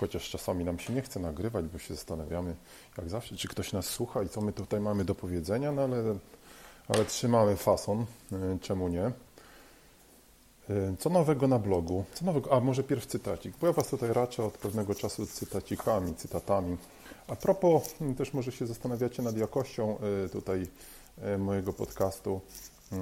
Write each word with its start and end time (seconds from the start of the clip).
chociaż 0.00 0.30
czasami 0.30 0.64
nam 0.64 0.78
się 0.78 0.92
nie 0.92 1.02
chce 1.02 1.20
nagrywać, 1.20 1.64
bo 1.64 1.78
się 1.78 1.94
zastanawiamy, 1.94 2.54
jak 2.98 3.08
zawsze, 3.08 3.36
czy 3.36 3.48
ktoś 3.48 3.72
nas 3.72 3.86
słucha 3.86 4.22
i 4.22 4.28
co 4.28 4.40
my 4.40 4.52
tutaj 4.52 4.80
mamy 4.80 5.04
do 5.04 5.14
powiedzenia, 5.14 5.72
no 5.72 5.82
ale, 5.82 5.96
ale 6.88 7.04
trzymamy 7.04 7.56
fason, 7.56 8.06
e, 8.32 8.58
czemu 8.60 8.88
nie. 8.88 9.04
E, 9.04 9.12
co 10.98 11.10
nowego 11.10 11.48
na 11.48 11.58
blogu? 11.58 12.04
Co 12.14 12.24
nowego? 12.24 12.52
A 12.52 12.60
może 12.60 12.82
pierw 12.82 13.06
cytacik, 13.06 13.56
bo 13.60 13.66
ja 13.66 13.72
Was 13.72 13.88
tutaj 13.88 14.12
raczę 14.12 14.44
od 14.44 14.58
pewnego 14.58 14.94
czasu 14.94 15.26
cytacikami, 15.26 16.14
cytatami. 16.14 16.76
A 17.28 17.36
propos, 17.36 17.94
też 18.18 18.32
może 18.32 18.52
się 18.52 18.66
zastanawiacie 18.66 19.22
nad 19.22 19.36
jakością 19.36 19.98
tutaj 20.32 20.66
mojego 21.38 21.72
podcastu. 21.72 22.40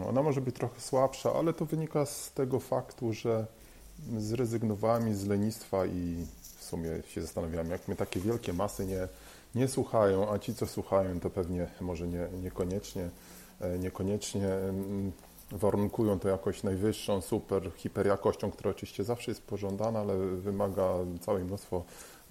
Ona 0.08 0.22
może 0.22 0.40
być 0.40 0.56
trochę 0.56 0.80
słabsza, 0.80 1.32
ale 1.32 1.52
to 1.52 1.66
wynika 1.66 2.06
z 2.06 2.32
tego 2.32 2.60
faktu, 2.60 3.12
że 3.12 3.46
zrezygnowałem 4.18 5.14
z 5.14 5.26
lenistwa 5.26 5.86
i 5.86 6.26
w 6.56 6.64
sumie 6.64 6.90
się 7.08 7.22
zastanawiam, 7.22 7.70
jak 7.70 7.88
mnie 7.88 7.96
takie 7.96 8.20
wielkie 8.20 8.52
masy 8.52 8.86
nie, 8.86 9.08
nie 9.54 9.68
słuchają, 9.68 10.32
a 10.32 10.38
ci, 10.38 10.54
co 10.54 10.66
słuchają, 10.66 11.20
to 11.20 11.30
pewnie 11.30 11.68
może 11.80 12.08
nie, 12.08 12.28
niekoniecznie, 12.42 13.08
e, 13.60 13.78
niekoniecznie 13.78 14.48
warunkują 15.52 16.18
to 16.18 16.28
jakoś 16.28 16.62
najwyższą, 16.62 17.20
super, 17.20 17.70
hiperjakością, 17.76 18.50
która 18.50 18.70
oczywiście 18.70 19.04
zawsze 19.04 19.30
jest 19.30 19.42
pożądana, 19.42 19.98
ale 19.98 20.18
wymaga 20.18 20.88
całe 21.20 21.44
mnóstwo 21.44 21.84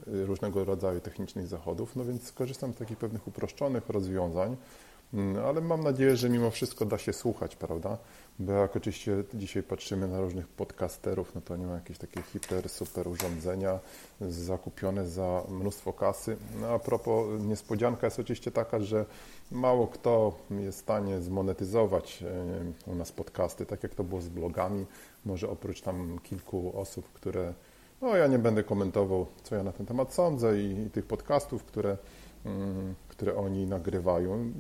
y, 0.08 0.26
różnego 0.26 0.66
rodzaju 0.66 1.00
technicznych 1.00 1.48
zachodów, 1.48 1.96
no 1.96 2.06
więc 2.06 2.32
korzystam 2.32 2.74
z 2.74 2.78
takich 2.78 2.98
pewnych 2.98 3.28
uproszczonych 3.28 3.90
rozwiązań, 3.90 4.58
ale 5.48 5.62
mam 5.62 5.84
nadzieję, 5.84 6.16
że 6.16 6.30
mimo 6.30 6.52
wszystko 6.52 6.86
da 6.86 6.98
się 6.98 7.14
słuchać, 7.14 7.56
prawda? 7.56 7.98
Bo 8.40 8.52
jak 8.54 8.76
oczywiście 8.76 9.24
dzisiaj 9.34 9.64
patrzymy 9.64 10.08
na 10.08 10.22
różnych 10.22 10.48
podcasterów, 10.48 11.36
no 11.36 11.42
to 11.42 11.58
nie 11.58 11.66
ma 11.66 11.74
jakieś 11.74 11.98
takie 11.98 12.22
hiper, 12.22 12.70
super 12.70 13.08
urządzenia 13.08 13.80
zakupione 14.22 15.08
za 15.08 15.44
mnóstwo 15.50 15.94
kasy. 15.94 16.38
No 16.62 16.68
a 16.68 16.80
propos, 16.80 17.42
niespodzianka 17.42 18.08
jest 18.08 18.20
oczywiście 18.20 18.52
taka, 18.52 18.80
że 18.80 19.06
mało 19.52 19.88
kto 19.88 20.34
jest 20.50 20.78
w 20.78 20.82
stanie 20.82 21.22
zmonetyzować 21.22 22.24
e, 22.88 22.92
u 22.92 22.96
nas 22.96 23.12
podcasty, 23.12 23.66
tak 23.66 23.84
jak 23.84 23.96
to 23.96 24.04
było 24.04 24.22
z 24.22 24.30
blogami. 24.30 24.86
Może 25.26 25.50
oprócz 25.50 25.82
tam 25.82 26.20
kilku 26.24 26.80
osób, 26.80 27.10
które, 27.14 27.54
no 28.02 28.16
ja 28.16 28.28
nie 28.28 28.40
będę 28.40 28.64
komentował, 28.64 29.26
co 29.44 29.56
ja 29.56 29.64
na 29.64 29.72
ten 29.72 29.86
temat 29.86 30.14
sądzę 30.14 30.62
i, 30.62 30.80
i 30.80 30.90
tych 30.90 31.06
podcastów, 31.06 31.64
które, 31.64 31.98
mm, 32.46 32.96
które 33.22 33.36
oni 33.36 33.66
nagrywają. 33.66 34.52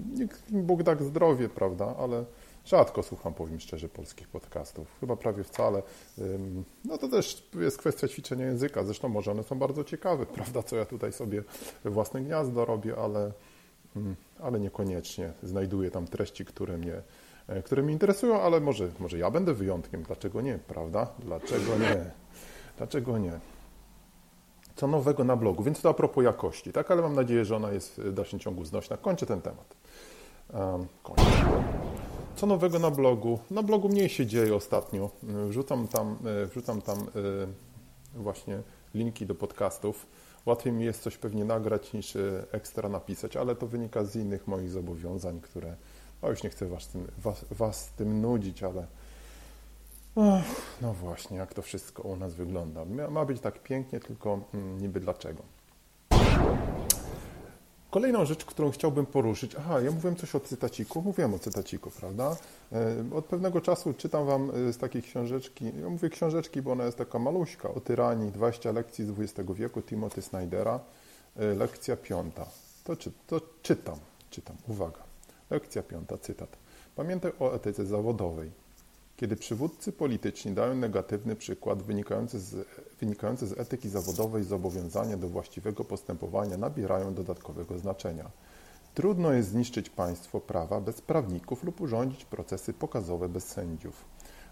Bóg 0.49 0.83
tak 0.83 1.03
zdrowie, 1.03 1.49
prawda, 1.49 1.95
ale 1.99 2.25
Rzadko 2.65 3.03
słucham, 3.03 3.33
powiem 3.33 3.59
szczerze, 3.59 3.89
polskich 3.89 4.27
podcastów. 4.27 4.87
Chyba 4.99 5.15
prawie 5.15 5.43
wcale. 5.43 5.83
No 6.85 6.97
to 6.97 7.07
też 7.07 7.49
jest 7.53 7.77
kwestia 7.77 8.07
ćwiczenia 8.07 8.45
języka. 8.45 8.83
Zresztą 8.83 9.09
może 9.09 9.31
one 9.31 9.43
są 9.43 9.59
bardzo 9.59 9.83
ciekawe, 9.83 10.25
prawda, 10.35 10.63
co 10.63 10.75
ja 10.75 10.85
tutaj 10.85 11.13
sobie 11.13 11.43
własne 11.85 12.21
gniazdo 12.21 12.65
robię, 12.65 12.95
ale, 12.97 13.31
ale 14.39 14.59
niekoniecznie 14.59 15.33
znajduję 15.43 15.91
tam 15.91 16.07
treści, 16.07 16.45
które 16.45 16.77
mnie, 16.77 17.01
e, 17.47 17.63
które 17.63 17.83
mnie 17.83 17.93
interesują, 17.93 18.41
ale 18.41 18.59
może, 18.59 18.89
może 18.99 19.17
ja 19.17 19.31
będę 19.31 19.53
wyjątkiem. 19.53 20.03
Dlaczego 20.03 20.41
nie, 20.41 20.59
prawda? 20.67 21.07
Dlaczego 21.19 21.77
nie? 21.77 22.11
Dlaczego 22.77 23.17
nie? 23.17 23.39
Co 24.75 24.87
nowego 24.87 25.23
na 25.23 25.35
blogu? 25.35 25.63
Więc 25.63 25.81
to 25.81 25.89
a 25.89 25.93
propos 25.93 26.23
jakości, 26.23 26.71
tak? 26.71 26.91
Ale 26.91 27.01
mam 27.01 27.15
nadzieję, 27.15 27.45
że 27.45 27.55
ona 27.55 27.71
jest 27.71 28.01
w 28.01 28.13
dalszym 28.13 28.39
ciągu 28.39 28.65
znośna. 28.65 28.97
Kończę 28.97 29.25
ten 29.25 29.41
temat. 29.41 29.75
Um, 30.53 30.87
kończę. 31.03 31.23
Co 32.35 32.45
nowego 32.47 32.79
na 32.79 32.91
blogu? 32.91 33.39
Na 33.51 33.63
blogu 33.63 33.89
mniej 33.89 34.09
się 34.09 34.25
dzieje 34.25 34.55
ostatnio. 34.55 35.09
Wrzucam 35.23 35.87
tam, 35.87 36.17
e, 36.43 36.45
wrzucam 36.45 36.81
tam 36.81 36.99
e, 36.99 37.03
właśnie 38.15 38.61
linki 38.93 39.25
do 39.25 39.35
podcastów. 39.35 40.07
Łatwiej 40.45 40.73
mi 40.73 40.85
jest 40.85 41.01
coś 41.01 41.17
pewnie 41.17 41.45
nagrać 41.45 41.93
niż 41.93 42.17
ekstra 42.51 42.89
napisać, 42.89 43.37
ale 43.37 43.55
to 43.55 43.67
wynika 43.67 44.03
z 44.03 44.15
innych 44.15 44.47
moich 44.47 44.69
zobowiązań, 44.69 45.41
które. 45.41 45.75
No 46.21 46.29
już 46.29 46.43
nie 46.43 46.49
chcę 46.49 46.67
was 46.67 46.89
was, 47.17 47.45
was 47.51 47.91
tym 47.97 48.21
nudzić, 48.21 48.63
ale. 48.63 48.87
No 50.81 50.93
właśnie, 50.93 51.37
jak 51.37 51.53
to 51.53 51.61
wszystko 51.61 52.03
u 52.03 52.15
nas 52.15 52.33
wygląda. 52.33 52.85
Ma 53.09 53.25
być 53.25 53.41
tak 53.41 53.63
pięknie, 53.63 53.99
tylko 53.99 54.39
mm, 54.53 54.81
niby 54.81 54.99
dlaczego. 54.99 55.43
Kolejną 57.91 58.25
rzecz, 58.25 58.45
którą 58.45 58.71
chciałbym 58.71 59.05
poruszyć, 59.05 59.55
aha, 59.55 59.81
ja 59.81 59.91
mówiłem 59.91 60.15
coś 60.15 60.35
o 60.35 60.39
cytaciku, 60.39 61.01
mówiłem 61.01 61.33
o 61.33 61.39
cytaciku, 61.39 61.91
prawda? 61.91 62.35
E, 62.71 63.15
od 63.15 63.25
pewnego 63.25 63.61
czasu 63.61 63.93
czytam 63.93 64.25
Wam 64.25 64.51
e, 64.69 64.73
z 64.73 64.77
takiej 64.77 65.01
książeczki, 65.01 65.65
ja 65.81 65.89
mówię 65.89 66.09
książeczki, 66.09 66.61
bo 66.61 66.71
ona 66.71 66.85
jest 66.85 66.97
taka 66.97 67.19
maluśka, 67.19 67.69
o 67.69 67.79
tyranii, 67.79 68.31
20 68.31 68.71
lekcji 68.71 69.05
z 69.05 69.09
XX 69.19 69.51
wieku, 69.53 69.81
Timothy 69.81 70.21
Snydera, 70.21 70.79
e, 71.35 71.45
lekcja 71.45 71.97
piąta. 71.97 72.45
To, 72.83 72.95
czy, 72.95 73.11
to 73.27 73.41
czytam, 73.61 73.99
czytam, 74.29 74.55
uwaga. 74.67 75.03
Lekcja 75.49 75.83
piąta, 75.83 76.17
cytat. 76.17 76.57
Pamiętaj 76.95 77.31
o 77.39 77.53
etyce 77.53 77.85
zawodowej. 77.85 78.60
Kiedy 79.21 79.35
przywódcy 79.35 79.91
polityczni 79.91 80.51
dają 80.51 80.75
negatywny 80.75 81.35
przykład 81.35 81.83
wynikający 81.83 82.39
z, 82.39 82.67
wynikający 82.99 83.47
z 83.47 83.59
etyki 83.59 83.89
zawodowej, 83.89 84.43
zobowiązania 84.43 85.17
do 85.17 85.29
właściwego 85.29 85.83
postępowania 85.83 86.57
nabierają 86.57 87.13
dodatkowego 87.13 87.79
znaczenia. 87.79 88.31
Trudno 88.95 89.33
jest 89.33 89.49
zniszczyć 89.49 89.89
państwo 89.89 90.39
prawa 90.39 90.81
bez 90.81 91.01
prawników 91.01 91.63
lub 91.63 91.81
urządzić 91.81 92.25
procesy 92.25 92.73
pokazowe 92.73 93.29
bez 93.29 93.43
sędziów. 93.43 94.05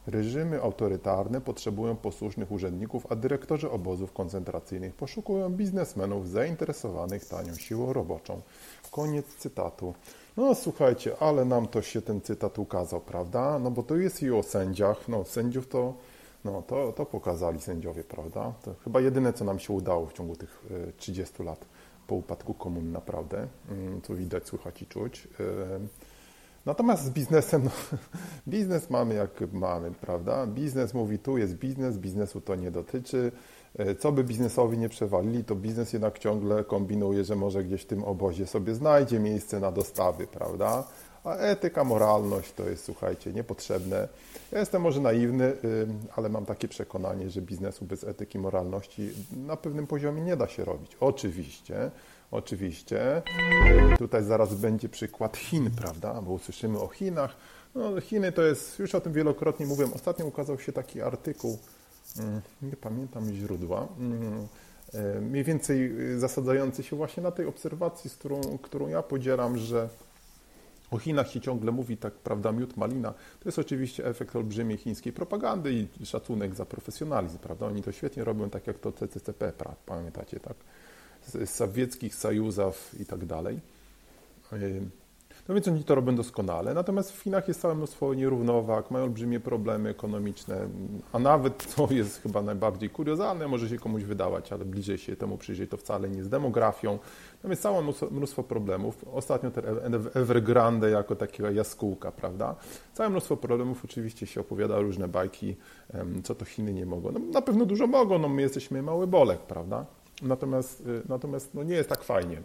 Reżimy 0.07 0.61
autorytarne 0.61 1.41
potrzebują 1.41 1.95
posłusznych 1.95 2.51
urzędników, 2.51 3.11
a 3.11 3.15
dyrektorzy 3.15 3.71
obozów 3.71 4.13
koncentracyjnych 4.13 4.95
poszukują 4.95 5.49
biznesmenów 5.49 6.29
zainteresowanych 6.29 7.25
tanią 7.25 7.55
siłą 7.55 7.93
roboczą. 7.93 8.41
Koniec 8.91 9.25
cytatu. 9.25 9.93
No 10.37 10.55
słuchajcie, 10.55 11.17
ale 11.19 11.45
nam 11.45 11.67
to 11.67 11.81
się 11.81 12.01
ten 12.01 12.21
cytat 12.21 12.59
ukazał, 12.59 13.01
prawda? 13.01 13.59
No 13.59 13.71
bo 13.71 13.83
to 13.83 13.95
jest 13.95 14.23
i 14.23 14.31
o 14.31 14.43
sędziach, 14.43 15.07
no 15.07 15.25
sędziów 15.25 15.67
to, 15.67 15.93
no, 16.45 16.61
to, 16.61 16.93
to 16.93 17.05
pokazali 17.05 17.61
sędziowie, 17.61 18.03
prawda? 18.03 18.53
To 18.61 18.75
chyba 18.83 19.01
jedyne, 19.01 19.33
co 19.33 19.45
nam 19.45 19.59
się 19.59 19.73
udało 19.73 20.05
w 20.05 20.13
ciągu 20.13 20.35
tych 20.35 20.65
30 20.97 21.35
e, 21.39 21.45
lat 21.45 21.65
po 22.07 22.15
upadku 22.15 22.53
komun, 22.53 22.91
naprawdę, 22.91 23.47
co 24.03 24.13
mm, 24.13 24.23
widać, 24.23 24.47
słychać 24.47 24.81
i 24.81 24.85
czuć. 24.85 25.27
Natomiast 26.69 27.03
z 27.03 27.09
biznesem, 27.09 27.63
no, 27.63 27.71
biznes 28.47 28.89
mamy 28.89 29.15
jak 29.15 29.53
mamy, 29.53 29.91
prawda? 29.91 30.47
Biznes 30.47 30.93
mówi, 30.93 31.19
tu 31.19 31.37
jest 31.37 31.55
biznes, 31.55 31.97
biznesu 31.97 32.41
to 32.41 32.55
nie 32.55 32.71
dotyczy. 32.71 33.31
E, 33.77 33.95
co 33.95 34.11
by 34.11 34.23
biznesowi 34.23 34.77
nie 34.77 34.89
przewalili, 34.89 35.43
to 35.43 35.55
biznes 35.55 35.93
jednak 35.93 36.19
ciągle 36.19 36.63
kombinuje, 36.63 37.23
że 37.23 37.35
może 37.35 37.63
gdzieś 37.63 37.81
w 37.81 37.85
tym 37.85 38.03
obozie 38.03 38.47
sobie 38.47 38.75
znajdzie 38.75 39.19
miejsce 39.19 39.59
na 39.59 39.71
dostawy, 39.71 40.27
prawda? 40.27 40.83
A 41.29 41.35
etyka, 41.35 41.83
moralność 41.83 42.53
to 42.53 42.69
jest, 42.69 42.85
słuchajcie, 42.85 43.33
niepotrzebne. 43.33 44.07
Ja 44.51 44.59
jestem 44.59 44.81
może 44.81 45.01
naiwny, 45.01 45.53
ale 46.15 46.29
mam 46.29 46.45
takie 46.45 46.67
przekonanie, 46.67 47.29
że 47.29 47.41
biznesu 47.41 47.85
bez 47.85 48.03
etyki, 48.03 48.39
moralności 48.39 49.09
na 49.47 49.57
pewnym 49.57 49.87
poziomie 49.87 50.21
nie 50.21 50.37
da 50.37 50.47
się 50.47 50.65
robić. 50.65 50.97
Oczywiście, 50.99 51.91
oczywiście. 52.31 53.21
Tutaj 53.97 54.23
zaraz 54.23 54.55
będzie 54.55 54.89
przykład 54.89 55.37
Chin, 55.37 55.71
prawda? 55.71 56.21
Bo 56.21 56.31
usłyszymy 56.31 56.79
o 56.79 56.87
Chinach. 56.87 57.35
No, 57.75 58.01
Chiny 58.01 58.31
to 58.31 58.41
jest, 58.41 58.79
już 58.79 58.95
o 58.95 59.01
tym 59.01 59.13
wielokrotnie 59.13 59.65
mówiłem. 59.65 59.93
Ostatnio 59.93 60.25
ukazał 60.25 60.59
się 60.59 60.71
taki 60.71 61.01
artykuł 61.01 61.57
nie 62.61 62.75
pamiętam 62.75 63.33
źródła, 63.33 63.87
mniej 65.21 65.43
więcej 65.43 65.99
y, 66.13 66.19
zasadzający 66.19 66.83
się 66.83 66.95
właśnie 66.95 67.23
na 67.23 67.31
tej 67.31 67.45
obserwacji, 67.45 68.09
z 68.09 68.15
którą, 68.15 68.41
którą 68.61 68.87
ja 68.87 69.03
podzielam, 69.03 69.57
że 69.57 69.89
o 70.91 70.97
Chinach 70.97 71.31
się 71.31 71.41
ciągle 71.41 71.71
mówi, 71.71 71.97
tak 71.97 72.13
prawda, 72.13 72.51
miód, 72.51 72.77
malina. 72.77 73.11
To 73.11 73.49
jest 73.49 73.59
oczywiście 73.59 74.05
efekt 74.05 74.35
olbrzymiej 74.35 74.77
chińskiej 74.77 75.13
propagandy 75.13 75.87
i 75.99 76.05
szacunek 76.05 76.55
za 76.55 76.65
profesjonalizm, 76.65 77.37
prawda? 77.37 77.65
Oni 77.65 77.83
to 77.83 77.91
świetnie 77.91 78.23
robią, 78.23 78.49
tak 78.49 78.67
jak 78.67 78.79
to 78.79 78.91
CCCP, 78.91 79.53
pamiętacie, 79.85 80.39
tak? 80.39 80.57
Z, 81.21 81.49
sowieckich 81.49 82.15
sojuzów 82.15 82.95
i 82.99 83.05
tak 83.05 83.25
dalej. 83.25 83.59
No 85.49 85.55
więc 85.55 85.67
oni 85.67 85.83
to 85.83 85.95
robią 85.95 86.15
doskonale. 86.15 86.73
Natomiast 86.73 87.11
w 87.11 87.21
Chinach 87.21 87.47
jest 87.47 87.61
całe 87.61 87.75
mnóstwo 87.75 88.13
nierównowag, 88.13 88.91
mają 88.91 89.05
olbrzymie 89.05 89.39
problemy 89.39 89.89
ekonomiczne, 89.89 90.67
a 91.13 91.19
nawet, 91.19 91.63
co 91.75 91.87
jest 91.91 92.21
chyba 92.21 92.41
najbardziej 92.41 92.89
kuriozalne, 92.89 93.47
może 93.47 93.69
się 93.69 93.77
komuś 93.77 94.03
wydawać, 94.03 94.53
ale 94.53 94.65
bliżej 94.65 94.97
się 94.97 95.15
temu 95.15 95.37
przyjrzeć, 95.37 95.69
to 95.69 95.77
wcale 95.77 96.09
nie 96.09 96.23
z 96.23 96.29
demografią. 96.29 96.99
Tam 97.41 97.51
jest 97.51 97.63
całe 97.63 97.83
mnóstwo, 98.11 98.43
problemów. 98.43 99.05
Ostatnio 99.13 99.51
ten 99.51 99.65
Evergrande 100.13 100.89
jako 100.89 101.15
takiego 101.15 101.51
jaskółka, 101.51 102.11
prawda? 102.11 102.55
Całe 102.93 103.09
mnóstwo 103.09 103.37
problemów, 103.37 103.85
oczywiście 103.85 104.27
się 104.27 104.41
opowiada 104.41 104.79
różne 104.79 105.07
bajki, 105.07 105.55
co 106.23 106.35
to 106.35 106.45
Chiny 106.45 106.73
nie 106.73 106.85
mogą. 106.85 107.11
No, 107.11 107.19
na 107.19 107.41
pewno 107.41 107.65
dużo 107.65 107.87
mogą, 107.87 108.19
no 108.19 108.29
my 108.29 108.41
jesteśmy 108.41 108.81
mały 108.81 109.07
bolek, 109.07 109.39
prawda? 109.39 109.85
Natomiast, 110.21 110.81
y, 110.87 111.01
natomiast 111.09 111.53
no 111.53 111.63
nie 111.63 111.75
jest 111.75 111.89
tak 111.89 112.03
fajnie. 112.03 112.41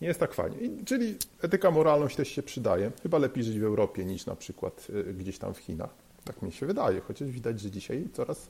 Nie 0.00 0.08
jest 0.08 0.20
tak 0.20 0.34
fajnie. 0.34 0.56
I, 0.58 0.84
czyli 0.84 1.16
etyka, 1.42 1.70
moralność 1.70 2.16
też 2.16 2.28
się 2.28 2.42
przydaje. 2.42 2.90
Chyba 3.02 3.18
lepiej 3.18 3.44
żyć 3.44 3.58
w 3.58 3.64
Europie 3.64 4.04
niż 4.04 4.26
na 4.26 4.36
przykład 4.36 4.86
y, 4.90 5.14
gdzieś 5.14 5.38
tam 5.38 5.54
w 5.54 5.58
Chinach. 5.58 5.90
Tak 6.24 6.42
mi 6.42 6.52
się 6.52 6.66
wydaje, 6.66 7.00
chociaż 7.00 7.30
widać, 7.30 7.60
że 7.60 7.70
dzisiaj 7.70 8.08
coraz, 8.12 8.48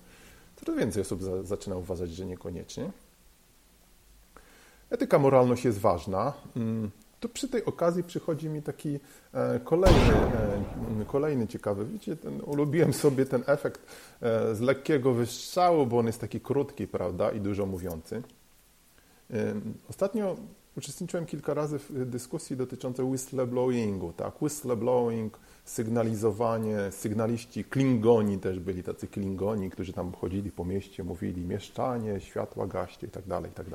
coraz 0.57 0.79
więcej 0.79 1.03
osób 1.03 1.23
za, 1.23 1.43
zaczyna 1.43 1.77
uważać, 1.77 2.11
że 2.11 2.27
niekoniecznie. 2.27 2.91
Etyka, 4.91 5.19
moralność 5.19 5.65
jest 5.65 5.79
ważna. 5.79 6.33
Mm, 6.57 6.91
to 7.21 7.29
przy 7.29 7.49
tej 7.49 7.65
okazji 7.65 8.03
przychodzi 8.03 8.49
mi 8.49 8.63
taki 8.63 8.99
e, 9.33 9.61
kolejny, 9.61 10.15
e, 11.01 11.05
kolejny 11.07 11.47
ciekawy. 11.47 11.85
Widzicie, 11.85 12.17
ten, 12.17 12.41
ulubiłem 12.41 12.93
sobie 12.93 13.27
ten 13.27 13.43
efekt 13.47 13.81
e, 14.21 14.55
z 14.55 14.61
lekkiego 14.61 15.13
wystrzału, 15.13 15.87
bo 15.87 15.99
on 15.99 16.07
jest 16.07 16.21
taki 16.21 16.41
krótki, 16.41 16.87
prawda, 16.87 17.31
i 17.31 17.41
dużo 17.41 17.67
mówiący. 17.67 18.23
Ostatnio 19.89 20.37
uczestniczyłem 20.77 21.27
kilka 21.27 21.55
razy 21.55 21.79
w 21.79 22.07
dyskusji 22.07 22.57
dotyczącej 22.57 23.05
whistleblowingu. 23.05 24.13
Tak? 24.13 24.43
Whistleblowing, 24.43 25.39
sygnalizowanie, 25.65 26.79
sygnaliści, 26.91 27.65
klingoni 27.65 28.39
też 28.39 28.61
byli 28.61 28.83
tacy 28.83 29.07
klingoni, 29.07 29.71
którzy 29.71 29.93
tam 29.93 30.13
chodzili 30.13 30.51
po 30.51 30.65
mieście, 30.65 31.05
mówili 31.05 31.45
mieszczanie, 31.45 32.21
światła 32.21 32.67
gaście 32.67 33.09
tak 33.09 33.25
tak 33.55 33.67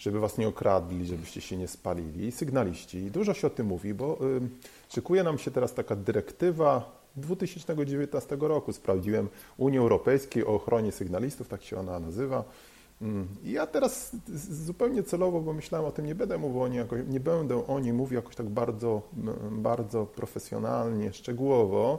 żeby 0.00 0.20
was 0.20 0.38
nie 0.38 0.48
okradli, 0.48 1.06
żebyście 1.06 1.40
się 1.40 1.56
nie 1.56 1.68
spalili. 1.68 2.32
Sygnaliści, 2.32 3.10
dużo 3.10 3.34
się 3.34 3.46
o 3.46 3.50
tym 3.50 3.66
mówi, 3.66 3.94
bo 3.94 4.18
y, 4.36 4.40
szykuje 4.94 5.22
nam 5.22 5.38
się 5.38 5.50
teraz 5.50 5.74
taka 5.74 5.96
dyrektywa 5.96 7.00
2019 7.16 8.36
roku. 8.40 8.72
Sprawdziłem 8.72 9.28
Unii 9.56 9.78
Europejskiej 9.78 10.44
o 10.46 10.48
ochronie 10.48 10.92
sygnalistów, 10.92 11.48
tak 11.48 11.62
się 11.62 11.80
ona 11.80 12.00
nazywa. 12.00 12.44
Ja 13.44 13.66
teraz 13.66 14.16
zupełnie 14.50 15.02
celowo, 15.02 15.40
bo 15.40 15.52
myślałem 15.52 15.88
o 15.88 15.92
tym, 15.92 16.06
nie 16.06 16.14
będę 16.14 16.38
mówił 16.38 16.62
o 16.62 16.68
niej, 16.68 16.78
jakoś, 16.78 17.00
nie 17.08 17.20
będę 17.20 17.66
o 17.66 17.80
niej 17.80 17.92
mówił 17.92 18.16
jakoś 18.16 18.36
tak 18.36 18.48
bardzo, 18.48 19.02
bardzo 19.50 20.06
profesjonalnie, 20.06 21.12
szczegółowo 21.12 21.98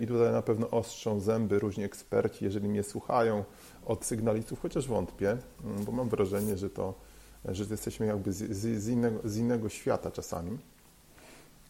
i 0.00 0.06
tutaj 0.06 0.32
na 0.32 0.42
pewno 0.42 0.70
ostrzą 0.70 1.20
zęby 1.20 1.58
różni 1.58 1.84
eksperci, 1.84 2.44
jeżeli 2.44 2.68
mnie 2.68 2.82
słuchają 2.82 3.44
od 3.86 4.04
sygnalistów, 4.04 4.60
chociaż 4.60 4.88
wątpię, 4.88 5.36
bo 5.86 5.92
mam 5.92 6.08
wrażenie, 6.08 6.56
że 6.56 6.70
to, 6.70 6.94
że 7.44 7.64
jesteśmy 7.70 8.06
jakby 8.06 8.32
z, 8.32 8.56
z, 8.82 8.88
innego, 8.88 9.20
z 9.24 9.36
innego 9.36 9.68
świata 9.68 10.10
czasami. 10.10 10.58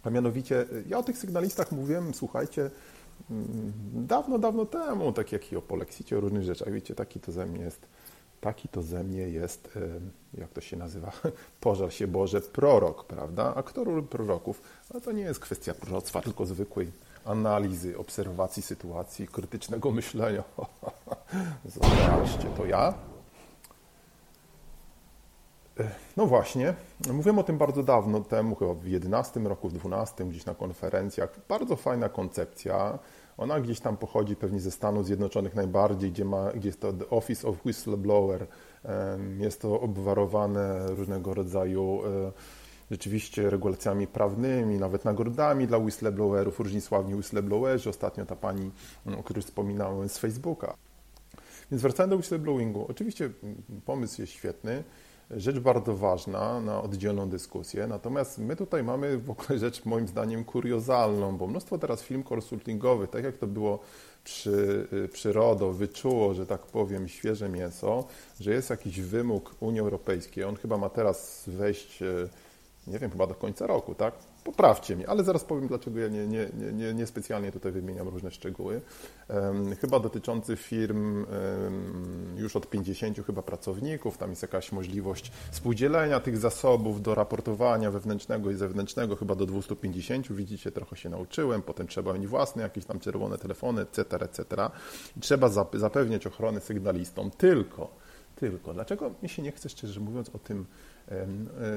A 0.03 0.11
mianowicie, 0.11 0.65
ja 0.87 0.99
o 0.99 1.03
tych 1.03 1.19
sygnalistach 1.19 1.73
mówiłem, 1.73 2.15
słuchajcie, 2.15 2.71
dawno, 3.95 4.39
dawno 4.39 4.67
temu, 4.67 5.13
tak 5.13 5.33
jak 5.33 5.53
i 5.53 5.57
o 5.57 5.63
polexicie, 5.63 6.19
o 6.19 6.21
różnych 6.21 6.43
rzeczach, 6.43 6.73
wiecie, 6.73 6.95
taki 6.95 7.21
to 7.21 7.33
ze 7.33 7.47
mnie 7.47 7.61
jest 7.61 7.87
taki 8.47 8.69
to 8.69 8.83
ze 8.83 9.05
mnie 9.05 9.29
jest, 9.29 9.79
jak 10.35 10.51
to 10.51 10.61
się 10.61 10.77
nazywa, 10.77 11.13
pożar 11.61 11.93
się 11.93 12.07
Boże, 12.07 12.41
prorok, 12.41 13.05
prawda? 13.05 13.55
A 13.57 13.63
kto 13.63 13.85
ról 13.85 14.03
proroków? 14.03 14.63
No 14.95 15.01
to 15.01 15.13
nie 15.13 15.23
jest 15.23 15.41
kwestia 15.41 15.75
proroctwa, 15.75 16.21
tylko 16.21 16.47
zwykłej 16.47 16.93
analizy, 17.25 17.99
obserwacji 17.99 18.63
sytuacji, 18.63 19.29
krytycznego 19.29 19.91
myślenia. 19.91 20.43
Zobaczcie, 21.75 22.49
to 22.57 22.67
ja. 22.67 22.95
No 26.17 26.27
właśnie, 26.27 26.75
mówiłem 27.13 27.39
o 27.39 27.43
tym 27.43 27.59
bardzo 27.59 27.83
dawno 27.83 28.21
temu, 28.21 28.55
chyba 28.55 28.75
w 28.75 28.87
11 28.87 29.41
roku, 29.41 29.69
w 29.69 29.73
12, 29.73 30.25
gdzieś 30.25 30.45
na 30.45 30.55
konferencjach. 30.55 31.37
Bardzo 31.49 31.77
fajna 31.77 32.09
koncepcja 32.09 32.99
ona 33.39 33.61
gdzieś 33.61 33.81
tam 33.81 33.97
pochodzi 33.97 34.37
pewnie 34.37 34.61
ze 34.61 34.71
Stanów 34.71 35.07
Zjednoczonych 35.07 35.55
najbardziej, 35.55 36.13
gdzie, 36.13 36.25
ma, 36.25 36.53
gdzie 36.53 36.69
jest 36.69 36.81
to 36.81 36.93
The 36.93 37.11
Office 37.11 37.49
of 37.49 37.67
Whistleblower. 37.67 38.47
Jest 39.39 39.61
to 39.61 39.81
obwarowane 39.81 40.87
różnego 40.87 41.35
rodzaju 41.35 42.01
e, 42.07 42.33
rzeczywiście 42.91 43.51
regulacjami 43.51 44.07
prawnymi, 44.07 44.79
nawet 44.79 45.05
nagrodami 45.05 45.67
dla 45.67 45.79
whistleblowerów, 45.79 46.61
różni 46.61 46.81
sławni 46.81 47.15
whistleblowerzy. 47.15 47.91
Ostatnio 47.91 48.27
ta 48.27 48.37
pani, 48.37 48.71
o 49.19 49.23
której 49.23 49.43
wspominałem 49.43 50.09
z 50.09 50.19
Facebooka. 50.19 50.75
Więc 51.71 51.83
wracając 51.83 52.11
do 52.11 52.17
whistleblowingu, 52.17 52.87
oczywiście 52.89 53.31
pomysł 53.85 54.21
jest 54.21 54.33
świetny 54.33 54.85
rzecz 55.31 55.59
bardzo 55.59 55.97
ważna 55.97 56.61
na 56.61 56.83
oddzielną 56.83 57.29
dyskusję. 57.29 57.87
Natomiast 57.87 58.39
my 58.39 58.57
tutaj 58.57 58.85
mamy 58.85 59.19
w 59.19 59.31
ogóle 59.31 59.59
rzecz 59.65 59.85
moim 59.85 60.09
zdaniem 60.09 60.45
kuriozalną, 60.45 61.37
bo 61.37 61.47
mnóstwo 61.47 61.79
teraz 61.79 62.03
film 62.03 62.23
konsultingowych, 62.23 63.11
tak 63.11 63.25
jak 63.25 63.37
to 63.37 63.47
było 63.47 63.79
przy, 64.25 64.87
y, 64.93 65.09
przy 65.09 65.33
RODO, 65.33 65.73
wyczuło, 65.73 66.35
że 66.35 66.47
tak 66.47 66.61
powiem, 66.61 67.09
świeże 67.09 67.49
mięso, 67.49 68.05
że 68.41 68.53
jest 68.53 68.71
jakiś 68.71 69.01
wymóg 69.01 69.55
Unii 69.61 69.81
Europejskiej. 69.81 70.45
On 70.45 70.57
chyba 70.57 70.79
ma 70.79 70.89
teraz 70.89 71.45
wejść, 71.47 72.03
y, 72.03 72.29
nie 72.87 72.99
wiem, 72.99 73.11
chyba 73.11 73.27
do 73.27 73.35
końca 73.35 73.67
roku, 73.67 73.95
tak? 73.95 74.15
Poprawcie 74.45 74.97
mnie, 74.97 75.09
ale 75.09 75.25
zaraz 75.25 75.45
powiem, 75.45 75.69
dlaczego 75.69 76.01
ja 76.01 76.09
nie, 76.09 76.27
nie, 76.27 76.49
nie, 76.73 76.95
nie 76.95 77.07
specjalnie 77.07 77.53
tutaj 77.53 77.73
wymieniam 77.73 78.09
różne 78.09 78.31
szczegóły. 78.31 78.81
Chyba 79.81 80.01
dotyczący 80.01 80.57
firm 80.57 81.27
już 82.37 82.57
od 82.57 82.71
50 82.71 83.27
chyba 83.27 83.43
pracowników, 83.43 84.19
tam 84.19 84.31
jest 84.31 84.43
jakaś 84.43 84.73
możliwość 84.73 85.33
współdzielenia 85.51 86.21
tych 86.21 86.39
zasobów 86.39 87.03
do 87.03 87.15
raportowania 87.15 87.91
wewnętrznego 87.91 88.51
i 88.51 88.55
zewnętrznego, 88.55 89.17
chyba 89.17 89.35
do 89.35 89.47
250, 89.47 90.33
widzicie, 90.33 90.73
trochę 90.73 90.97
się 90.97 91.09
nauczyłem, 91.09 91.63
potem 91.63 91.87
trzeba 91.87 92.13
mieć 92.13 92.27
własne 92.27 92.63
jakieś 92.63 92.85
tam 92.85 93.01
czerwone 93.01 93.39
telefony, 93.39 93.83
etc., 93.83 94.17
etc. 94.21 94.71
I 95.17 95.21
trzeba 95.21 95.49
zapewniać 95.73 96.27
ochronę 96.27 96.61
sygnalistom, 96.61 97.31
tylko, 97.31 97.91
tylko, 98.37 98.73
dlaczego 98.75 99.11
mi 99.23 99.29
się 99.29 99.43
nie 99.43 99.53
chce, 99.53 99.69
szczerze 99.69 100.01
mówiąc, 100.01 100.31
o 100.35 100.39
tym 100.39 100.67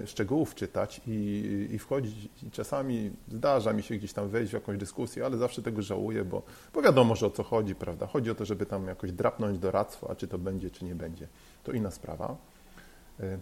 szczegółów 0.06 0.56
czytać 0.56 1.02
i, 1.08 1.68
i 1.72 1.80
wchodzić. 1.80 2.30
I 2.44 2.52
czasami 2.52 3.12
zdarza 3.28 3.74
mi 3.74 3.84
się 3.84 3.96
gdzieś 3.96 4.14
tam 4.14 4.30
wejść 4.30 4.52
w 4.52 4.54
jakąś 4.54 4.78
dyskusję, 4.78 5.26
ale 5.26 5.38
zawsze 5.38 5.62
tego 5.62 5.82
żałuję, 5.82 6.26
bo, 6.26 6.42
bo 6.74 6.82
wiadomo, 6.82 7.16
że 7.16 7.26
o 7.28 7.30
co 7.30 7.44
chodzi, 7.44 7.76
prawda? 7.76 8.08
Chodzi 8.08 8.32
o 8.32 8.36
to, 8.36 8.46
żeby 8.46 8.66
tam 8.66 8.88
jakoś 8.88 9.12
drapnąć 9.12 9.60
doradztwo, 9.60 10.10
a 10.10 10.16
czy 10.16 10.28
to 10.28 10.38
będzie, 10.38 10.70
czy 10.70 10.86
nie 10.86 10.96
będzie, 10.96 11.28
to 11.64 11.72
inna 11.72 11.92
sprawa. 11.92 12.36
E, 13.20 13.38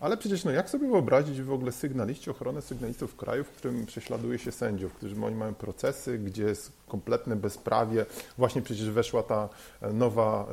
ale 0.00 0.16
przecież, 0.16 0.44
no 0.44 0.50
jak 0.50 0.70
sobie 0.70 0.88
wyobrazić 0.88 1.42
w 1.42 1.52
ogóle 1.52 1.72
sygnaliści, 1.72 2.30
ochronę 2.30 2.62
sygnalistów 2.62 3.12
w 3.12 3.16
kraju, 3.16 3.44
w 3.44 3.50
którym 3.50 3.86
prześladuje 3.86 4.38
się 4.38 4.52
sędziów, 4.52 4.94
którzy 4.94 5.24
oni 5.24 5.36
mają 5.36 5.54
procesy, 5.54 6.18
gdzie 6.18 6.42
jest 6.42 6.72
kompletne 6.88 7.36
bezprawie. 7.36 8.06
Właśnie 8.38 8.62
przecież 8.62 8.90
weszła 8.90 9.22
ta 9.22 9.48
e, 9.80 9.92
nowa 9.92 10.46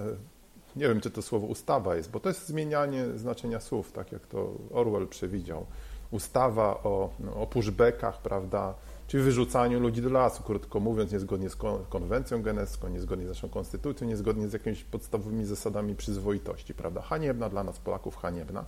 nie 0.79 0.87
wiem, 0.87 1.01
czy 1.01 1.11
to 1.11 1.21
słowo 1.21 1.47
ustawa 1.47 1.95
jest, 1.95 2.11
bo 2.11 2.19
to 2.19 2.29
jest 2.29 2.47
zmienianie 2.47 3.05
znaczenia 3.15 3.59
słów, 3.59 3.91
tak 3.91 4.11
jak 4.11 4.27
to 4.27 4.53
Orwell 4.71 5.07
przewidział. 5.07 5.65
Ustawa 6.11 6.83
o, 6.83 7.09
no, 7.19 7.35
o 7.35 7.47
pushbackach, 7.47 8.21
prawda, 8.21 8.73
czyli 9.07 9.23
wyrzucaniu 9.23 9.79
ludzi 9.79 10.01
do 10.01 10.09
lasu, 10.09 10.43
krótko 10.43 10.79
mówiąc, 10.79 11.11
niezgodnie 11.11 11.49
z 11.49 11.55
konwencją 11.89 12.41
genewską, 12.41 12.89
niezgodnie 12.89 13.25
z 13.25 13.29
naszą 13.29 13.49
konstytucją, 13.49 14.07
niezgodnie 14.07 14.47
z 14.47 14.53
jakimiś 14.53 14.83
podstawowymi 14.83 15.45
zasadami 15.45 15.95
przyzwoitości, 15.95 16.73
prawda. 16.73 17.01
Haniebna 17.01 17.49
dla 17.49 17.63
nas, 17.63 17.79
Polaków, 17.79 18.15
haniebna. 18.15 18.65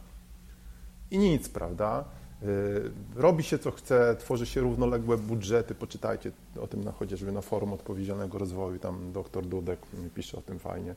I 1.12 1.18
nic, 1.18 1.50
prawda. 1.50 2.06
Y, 2.44 2.92
robi 3.16 3.44
się 3.44 3.60
co 3.60 3.72
chce, 3.72 4.16
tworzy 4.20 4.46
się 4.46 4.62
równoległe 4.62 5.18
budżety. 5.18 5.76
Poczytajcie 5.76 6.32
o 6.62 6.68
tym 6.68 6.84
na, 6.84 6.92
chociażby 6.92 7.32
na 7.32 7.42
forum 7.42 7.74
odpowiedzialnego 7.74 8.38
rozwoju, 8.38 8.80
tam 8.80 9.12
doktor 9.12 9.46
Dudek 9.46 9.80
pisze 10.16 10.38
o 10.38 10.42
tym 10.42 10.60
fajnie 10.60 10.96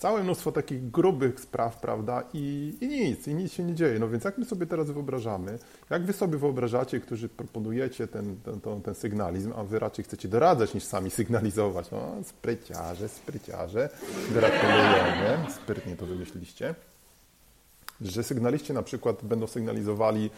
całe 0.00 0.22
mnóstwo 0.22 0.52
takich 0.52 0.90
grubych 0.90 1.40
spraw, 1.40 1.80
prawda, 1.80 2.22
i, 2.32 2.76
i 2.80 2.88
nic, 2.88 3.28
i 3.28 3.34
nic 3.34 3.52
się 3.52 3.62
nie 3.62 3.74
dzieje. 3.74 3.98
No 3.98 4.08
więc 4.08 4.24
jak 4.24 4.38
my 4.38 4.44
sobie 4.44 4.66
teraz 4.66 4.90
wyobrażamy, 4.90 5.58
jak 5.90 6.02
wy 6.02 6.12
sobie 6.12 6.38
wyobrażacie, 6.38 7.00
którzy 7.00 7.28
proponujecie 7.28 8.08
ten, 8.08 8.36
ten, 8.36 8.60
ten, 8.60 8.82
ten 8.82 8.94
sygnalizm, 8.94 9.52
a 9.56 9.64
wy 9.64 9.78
raczej 9.78 10.04
chcecie 10.04 10.28
doradzać 10.28 10.74
niż 10.74 10.84
sami 10.84 11.10
sygnalizować. 11.10 11.90
No, 11.90 12.16
spryciarze, 12.24 13.08
spryciarze, 13.08 13.88
gratulujemy, 14.32 15.46
sprytnie 15.54 15.96
to 15.96 16.06
wymyśliliście 16.06 16.74
że 18.00 18.22
sygnaliści 18.22 18.72
na 18.72 18.82
przykład 18.82 19.24
będą 19.24 19.46
sygnalizowali 19.46 20.30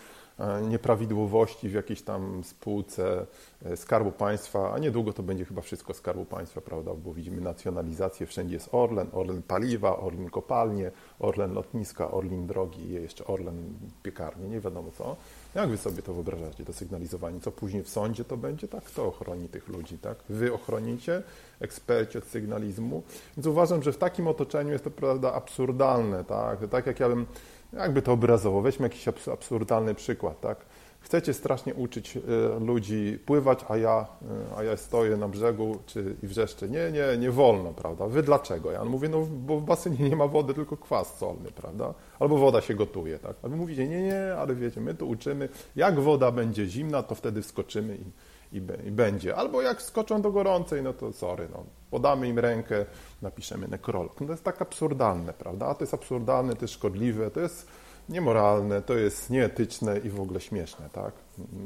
nieprawidłowości 0.68 1.68
w 1.68 1.72
jakiejś 1.72 2.02
tam 2.02 2.44
spółce 2.44 3.26
e, 3.64 3.76
Skarbu 3.76 4.12
Państwa, 4.12 4.72
a 4.72 4.78
niedługo 4.78 5.12
to 5.12 5.22
będzie 5.22 5.44
chyba 5.44 5.62
wszystko 5.62 5.94
Skarbu 5.94 6.24
Państwa, 6.24 6.60
prawda, 6.60 6.94
bo 6.94 7.14
widzimy 7.14 7.40
nacjonalizację, 7.40 8.26
wszędzie 8.26 8.54
jest 8.54 8.68
Orlen, 8.72 9.06
Orlen 9.12 9.42
Paliwa, 9.42 9.98
Orlen 9.98 10.30
Kopalnie, 10.30 10.90
Orlen 11.20 11.52
Lotniska, 11.52 12.10
Orlen 12.10 12.46
Drogi 12.46 12.82
i 12.82 12.92
jeszcze 12.92 13.24
Orlen 13.26 13.74
Piekarnie, 14.02 14.48
nie 14.48 14.60
wiadomo 14.60 14.90
co. 14.98 15.16
Jak 15.54 15.70
wy 15.70 15.76
sobie 15.76 16.02
to 16.02 16.14
wyobrażacie, 16.14 16.64
to 16.64 16.72
sygnalizowanie? 16.72 17.40
Co 17.40 17.52
później 17.52 17.82
w 17.82 17.88
sądzie 17.88 18.24
to 18.24 18.36
będzie? 18.36 18.68
Tak, 18.68 18.84
kto 18.84 19.06
ochroni 19.06 19.48
tych 19.48 19.68
ludzi, 19.68 19.98
tak? 19.98 20.18
Wy 20.28 20.54
ochronicie, 20.54 21.22
eksperci 21.60 22.18
od 22.18 22.24
sygnalizmu. 22.24 23.02
Więc 23.36 23.46
uważam, 23.46 23.82
że 23.82 23.92
w 23.92 23.98
takim 23.98 24.28
otoczeniu 24.28 24.72
jest 24.72 24.84
to 24.84 24.90
prawda 24.90 25.32
absurdalne, 25.32 26.24
tak? 26.24 26.68
Tak 26.70 26.86
jak 26.86 27.00
ja 27.00 27.08
bym, 27.08 27.26
jakby 27.72 28.02
to 28.02 28.12
obrazowo, 28.12 28.62
weźmy 28.62 28.86
jakiś 28.86 29.08
absurdalny 29.08 29.94
przykład, 29.94 30.40
tak? 30.40 30.66
Chcecie 31.00 31.34
strasznie 31.34 31.74
uczyć 31.74 32.16
e, 32.16 32.20
ludzi 32.60 33.18
pływać, 33.26 33.64
a 33.68 33.76
ja, 33.76 34.06
e, 34.52 34.56
a 34.56 34.62
ja 34.62 34.76
stoję 34.76 35.16
na 35.16 35.28
brzegu 35.28 35.78
czy, 35.86 36.16
i 36.22 36.26
wrzeszczę. 36.26 36.68
Nie, 36.68 36.92
nie, 36.92 37.18
nie 37.18 37.30
wolno, 37.30 37.72
prawda? 37.72 38.06
Wy 38.06 38.22
dlaczego? 38.22 38.72
Ja 38.72 38.84
mówię, 38.84 39.08
no 39.08 39.26
bo 39.30 39.60
w 39.60 39.64
basenie 39.64 40.08
nie 40.10 40.16
ma 40.16 40.26
wody, 40.26 40.54
tylko 40.54 40.76
kwas 40.76 41.18
solny, 41.18 41.50
prawda? 41.50 41.94
Albo 42.18 42.38
woda 42.38 42.60
się 42.60 42.74
gotuje, 42.74 43.18
tak? 43.18 43.36
A 43.42 43.48
wy 43.48 43.56
mówicie, 43.56 43.88
nie, 43.88 44.02
nie, 44.02 44.34
ale 44.38 44.54
wiecie, 44.54 44.80
my 44.80 44.94
tu 44.94 45.08
uczymy, 45.08 45.48
jak 45.76 46.00
woda 46.00 46.30
będzie 46.30 46.66
zimna, 46.66 47.02
to 47.02 47.14
wtedy 47.14 47.42
wskoczymy 47.42 47.96
i, 47.96 48.04
i, 48.52 48.56
i 48.86 48.90
będzie. 48.90 49.36
Albo 49.36 49.62
jak 49.62 49.82
skoczą 49.82 50.22
do 50.22 50.32
gorącej, 50.32 50.82
no 50.82 50.92
to 50.92 51.12
sorry, 51.12 51.48
no, 51.52 51.64
podamy 51.90 52.28
im 52.28 52.38
rękę, 52.38 52.86
napiszemy 53.22 53.68
nekrolog. 53.68 54.20
No 54.20 54.26
to 54.26 54.32
jest 54.32 54.44
tak 54.44 54.62
absurdalne, 54.62 55.32
prawda? 55.32 55.66
A 55.66 55.74
to 55.74 55.82
jest 55.82 55.94
absurdalne, 55.94 56.56
to 56.56 56.64
jest 56.64 56.74
szkodliwe, 56.74 57.30
to 57.30 57.40
jest 57.40 57.68
niemoralne, 58.08 58.82
to 58.82 58.94
jest 58.94 59.30
nieetyczne 59.30 59.98
i 59.98 60.10
w 60.10 60.20
ogóle 60.20 60.40
śmieszne, 60.40 60.88
tak? 60.92 61.14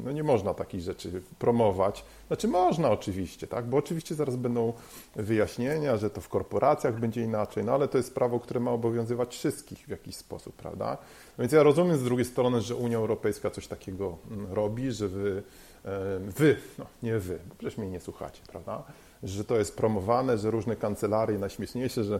No 0.03 0.11
nie 0.11 0.23
można 0.23 0.53
takich 0.53 0.81
rzeczy 0.81 1.21
promować. 1.39 2.05
Znaczy 2.27 2.47
można 2.47 2.91
oczywiście, 2.91 3.47
tak? 3.47 3.65
Bo 3.65 3.77
oczywiście 3.77 4.15
zaraz 4.15 4.35
będą 4.35 4.73
wyjaśnienia, 5.15 5.97
że 5.97 6.09
to 6.09 6.21
w 6.21 6.29
korporacjach 6.29 6.99
będzie 6.99 7.21
inaczej, 7.21 7.63
no 7.63 7.73
ale 7.73 7.87
to 7.87 7.97
jest 7.97 8.15
prawo, 8.15 8.39
które 8.39 8.59
ma 8.59 8.71
obowiązywać 8.71 9.35
wszystkich 9.35 9.85
w 9.85 9.89
jakiś 9.89 10.15
sposób, 10.15 10.55
prawda? 10.55 10.97
No 11.37 11.41
więc 11.41 11.53
ja 11.53 11.63
rozumiem 11.63 11.97
z 11.97 12.03
drugiej 12.03 12.25
strony, 12.25 12.61
że 12.61 12.75
Unia 12.75 12.97
Europejska 12.97 13.49
coś 13.49 13.67
takiego 13.67 14.17
mm, 14.31 14.53
robi, 14.53 14.91
że 14.91 15.07
wy, 15.07 15.43
e, 15.85 16.19
wy, 16.19 16.57
no 16.77 16.85
nie 17.03 17.19
wy, 17.19 17.39
bo 17.49 17.55
przecież 17.55 17.77
mnie 17.77 17.89
nie 17.89 17.99
słuchacie, 17.99 18.41
prawda? 18.47 18.83
Że 19.23 19.43
to 19.43 19.57
jest 19.57 19.77
promowane, 19.77 20.37
że 20.37 20.51
różne 20.51 20.75
kancelarie, 20.75 21.39
najśmieszniejsze, 21.39 22.03
że 22.03 22.19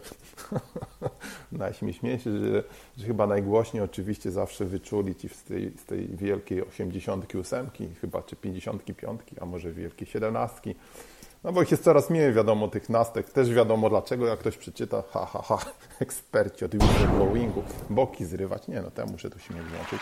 najśmieszniejsze, 1.51 2.39
że, 2.39 2.63
że 2.97 3.05
chyba 3.05 3.27
najgłośniej 3.27 3.83
oczywiście 3.83 4.31
zawsze 4.31 4.65
wyczuli 4.65 5.15
ci 5.15 5.29
z 5.29 5.43
tej, 5.43 5.71
z 5.77 5.85
tej 5.85 6.07
wielkiej 6.07 6.67
88, 6.67 7.69
chyba 8.01 8.21
czy 8.21 8.35
55, 8.35 9.21
a 9.41 9.45
może 9.45 9.73
wielkiej 9.73 10.07
17. 10.07 10.73
No 11.43 11.53
bo 11.53 11.61
ich 11.61 11.71
jest 11.71 11.83
coraz 11.83 12.09
mniej, 12.09 12.33
wiadomo, 12.33 12.67
tych 12.67 12.89
nastek. 12.89 13.29
Też 13.29 13.53
wiadomo 13.53 13.89
dlaczego, 13.89 14.27
jak 14.27 14.39
ktoś 14.39 14.57
przeczyta, 14.57 15.03
ha, 15.09 15.25
ha, 15.25 15.41
ha, 15.41 15.57
eksperci 15.99 16.65
od 16.65 16.75
whistleblowingu, 16.75 17.63
boki 17.89 18.25
zrywać. 18.25 18.67
Nie, 18.67 18.81
no 18.81 18.91
to 18.91 19.01
ja 19.01 19.07
muszę 19.07 19.29
tu 19.29 19.39
śmiech 19.39 19.69
włączyć. 19.69 19.99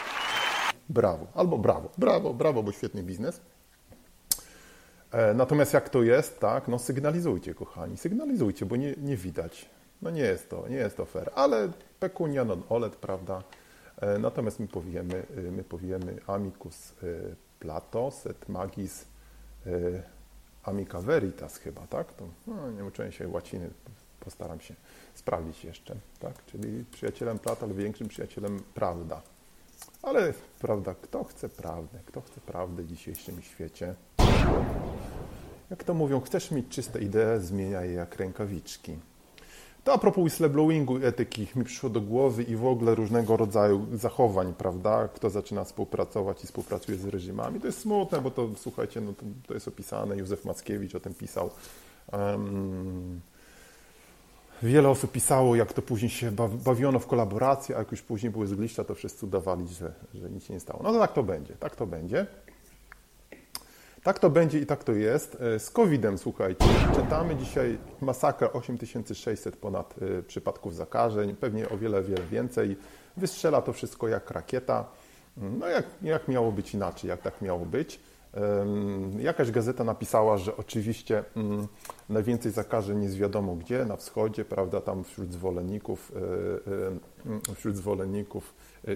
Brawo, 0.90 1.28
albo 1.34 1.58
brawo, 1.58 1.90
brawo, 1.98 2.34
brawo, 2.34 2.64
bo 2.64 2.72
świetny 2.72 3.04
biznes. 3.04 3.42
E, 5.16 5.34
natomiast 5.34 5.74
jak 5.74 5.90
to 5.90 6.04
jest, 6.04 6.40
tak, 6.40 6.68
no 6.68 6.80
sygnalizujcie, 6.80 7.54
kochani, 7.54 7.98
sygnalizujcie, 7.98 8.66
bo 8.66 8.76
nie, 8.76 8.94
nie 8.98 9.18
widać. 9.18 9.70
No 10.02 10.10
nie 10.10 10.22
jest 10.22 10.50
to, 10.50 10.68
nie 10.68 10.76
jest 10.76 10.98
to 10.98 11.06
fair, 11.06 11.32
ale 11.36 11.70
pecunia 12.00 12.46
non 12.46 12.64
olet, 12.70 12.96
prawda? 12.96 13.44
E, 14.02 14.20
natomiast 14.20 14.60
my 14.60 14.68
powiemy, 14.68 15.24
y, 15.38 15.52
my 15.52 15.64
powiemy 15.64 16.18
amicus 16.28 16.94
y, 17.04 17.36
plato, 17.60 18.12
set 18.12 18.50
magis 18.50 19.06
amica 20.64 21.02
veritas 21.02 21.58
chyba, 21.58 21.88
tak? 21.88 22.14
To, 22.14 22.28
no, 22.48 22.72
nie 22.72 22.86
uczyłem 22.86 23.12
się 23.12 23.28
łaciny, 23.28 23.70
postaram 24.20 24.60
się 24.60 24.76
sprawdzić 25.16 25.64
jeszcze, 25.64 25.96
tak? 26.20 26.46
Czyli 26.46 26.86
przyjacielem 26.92 27.40
Plata, 27.40 27.66
ale 27.66 27.74
większym 27.74 28.08
przyjacielem 28.08 28.64
prawda. 28.74 29.22
Ale 30.02 30.34
prawda, 30.60 30.96
kto 31.02 31.24
chce 31.24 31.50
prawdę, 31.50 32.00
kto 32.06 32.22
chce 32.22 32.42
prawdę 32.42 32.84
w 32.84 32.88
dzisiejszym 32.88 33.42
świecie? 33.42 33.96
Jak 35.70 35.84
to 35.84 35.94
mówią, 35.94 36.22
chcesz 36.22 36.52
mieć 36.52 36.68
czyste 36.68 37.02
idee, 37.02 37.40
zmieniaj 37.40 37.88
je 37.88 37.94
jak 37.94 38.16
rękawiczki. 38.16 38.98
To 39.84 39.94
a 39.94 39.98
propos 39.98 40.24
whistleblowingu, 40.24 40.98
etyki 40.98 41.48
mi 41.56 41.64
przyszło 41.64 41.90
do 41.90 42.02
głowy 42.02 42.44
i 42.44 42.56
w 42.56 42.66
ogóle 42.66 42.96
różnego 42.96 43.38
rodzaju 43.38 43.86
zachowań, 43.94 44.54
prawda? 44.58 45.08
Kto 45.08 45.30
zaczyna 45.30 45.64
współpracować 45.64 46.44
i 46.44 46.48
współpracuje 46.48 46.98
z 46.98 47.06
reżimami. 47.06 47.60
To 47.60 47.68
jest 47.68 47.80
smutne, 47.80 48.22
bo 48.22 48.32
to, 48.32 48.50
słuchajcie, 48.56 49.02
no 49.02 49.14
to, 49.14 49.26
to 49.48 49.54
jest 49.54 49.68
opisane, 49.68 50.18
Józef 50.18 50.46
Mackiewicz 50.46 50.96
o 50.96 51.00
tym 51.00 51.14
pisał. 51.14 51.50
Um, 52.14 53.22
wiele 54.64 54.90
osób 54.90 55.12
pisało, 55.12 55.56
jak 55.56 55.74
to 55.74 55.82
później 55.82 56.10
się 56.10 56.32
bawiono 56.66 57.00
w 57.00 57.08
kolaborację, 57.08 57.76
a 57.76 57.80
jak 57.80 57.92
już 57.92 58.02
później 58.02 58.32
były 58.32 58.48
zgliszcza, 58.48 58.84
to 58.84 58.96
wszyscy 58.96 59.26
udawali, 59.26 59.68
że, 59.68 59.94
że 60.14 60.30
nic 60.30 60.44
się 60.44 60.54
nie 60.54 60.60
stało. 60.60 60.84
No 60.84 60.94
to 60.94 61.00
tak 61.00 61.14
to 61.14 61.24
będzie, 61.24 61.54
tak 61.54 61.76
to 61.76 61.88
będzie. 61.88 62.28
Tak 64.06 64.20
to 64.20 64.30
będzie 64.30 64.60
i 64.60 64.66
tak 64.66 64.84
to 64.84 64.92
jest. 64.92 65.38
E, 65.42 65.60
z 65.60 65.70
COVID-em, 65.70 66.18
słuchajcie, 66.18 66.66
czytamy 66.96 67.36
dzisiaj 67.36 67.78
masakra 68.02 68.52
8600 68.52 69.58
ponad 69.58 69.96
e, 70.20 70.24
przypadków 70.24 70.76
zakażeń, 70.76 71.36
pewnie 71.36 71.70
o 71.70 71.78
wiele, 71.78 72.04
wiele 72.04 72.24
więcej. 72.32 72.78
Wystrzela 73.18 73.62
to 73.62 73.74
wszystko 73.74 74.08
jak 74.08 74.32
rakieta. 74.32 74.86
No 75.38 75.68
jak, 75.68 75.86
jak 76.02 76.28
miało 76.28 76.52
być 76.52 76.74
inaczej, 76.74 77.10
jak 77.10 77.22
tak 77.22 77.42
miało 77.42 77.66
być. 77.66 78.00
Jakaś 79.20 79.52
gazeta 79.52 79.84
napisała, 79.84 80.38
że 80.38 80.58
oczywiście 80.58 81.24
mm, 81.36 81.68
najwięcej 82.10 82.52
zakażeń 82.52 83.04
jest 83.04 83.18
wiadomo 83.18 83.56
gdzie, 83.56 83.86
na 83.86 83.96
wschodzie, 83.96 84.46
prawda, 84.46 84.82
tam 84.82 85.04
wśród 85.04 85.34
zwolenników, 85.34 86.12
e, 87.50 87.56
wśród 87.56 87.78
zwolenników 87.78 88.54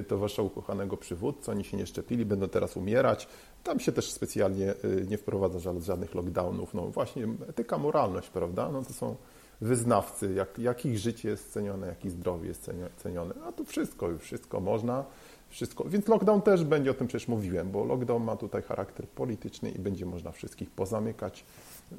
to 0.08 0.18
wasza 0.18 0.42
ukochanego 0.42 0.98
przywódcy, 0.98 1.52
oni 1.52 1.64
się 1.64 1.78
nie 1.78 1.86
szczepili, 1.86 2.26
będą 2.26 2.50
teraz 2.50 2.78
umierać. 2.78 3.28
Tam 3.64 3.80
się 3.80 3.92
też 3.92 4.12
specjalnie 4.12 4.74
nie 5.10 5.18
wprowadza 5.18 5.60
żadnych 5.80 6.16
lockdownów. 6.16 6.74
No 6.74 6.88
właśnie 6.88 7.28
etyka, 7.48 7.78
moralność, 7.78 8.30
prawda? 8.30 8.70
No 8.72 8.84
to 8.84 8.94
są 8.94 9.16
wyznawcy, 9.62 10.34
jak, 10.34 10.60
jak 10.60 10.86
ich 10.86 10.98
życie 10.98 11.30
jest 11.30 11.54
cenione, 11.54 11.88
jak 11.88 12.06
ich 12.06 12.12
zdrowie 12.12 12.48
jest 12.48 12.72
cenione. 12.98 13.36
A 13.48 13.52
tu 13.52 13.66
wszystko, 13.66 14.10
już 14.10 14.22
wszystko 14.22 14.60
można, 14.60 15.06
wszystko. 15.50 15.84
Więc 15.84 16.08
lockdown 16.08 16.42
też 16.42 16.64
będzie, 16.64 16.92
o 16.92 16.94
tym 16.94 17.08
przecież 17.08 17.28
mówiłem, 17.28 17.72
bo 17.72 17.86
lockdown 17.86 18.24
ma 18.24 18.36
tutaj 18.36 18.62
charakter 18.62 19.08
polityczny 19.08 19.72
i 19.72 19.80
będzie 19.80 20.06
można 20.06 20.32
wszystkich 20.32 20.72
pozamykać. 20.72 21.46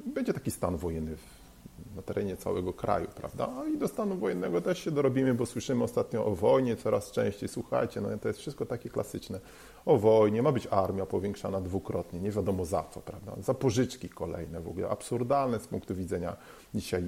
Będzie 0.05 0.33
taki 0.33 0.51
stan 0.51 0.77
wojenny 0.77 1.15
na 1.95 2.01
terenie 2.01 2.37
całego 2.37 2.73
kraju, 2.73 3.07
prawda? 3.15 3.49
I 3.73 3.77
do 3.77 3.87
stanu 3.87 4.15
wojennego 4.17 4.61
też 4.61 4.83
się 4.83 4.91
dorobimy, 4.91 5.33
bo 5.33 5.45
słyszymy 5.45 5.83
ostatnio 5.83 6.25
o 6.25 6.35
wojnie 6.35 6.75
coraz 6.75 7.11
częściej. 7.11 7.49
Słuchajcie, 7.49 8.01
no 8.01 8.09
to 8.17 8.27
jest 8.27 8.39
wszystko 8.39 8.65
takie 8.65 8.89
klasyczne. 8.89 9.39
O 9.85 9.97
wojnie, 9.97 10.41
ma 10.41 10.51
być 10.51 10.67
armia 10.71 11.05
powiększana 11.05 11.61
dwukrotnie, 11.61 12.19
nie 12.19 12.31
wiadomo 12.31 12.65
za 12.65 12.83
co, 12.83 13.01
prawda? 13.01 13.35
Za 13.41 13.53
pożyczki 13.53 14.09
kolejne 14.09 14.61
w 14.61 14.67
ogóle, 14.67 14.89
absurdalne 14.89 15.59
z 15.59 15.67
punktu 15.67 15.95
widzenia 15.95 16.35
dzisiaj 16.75 17.03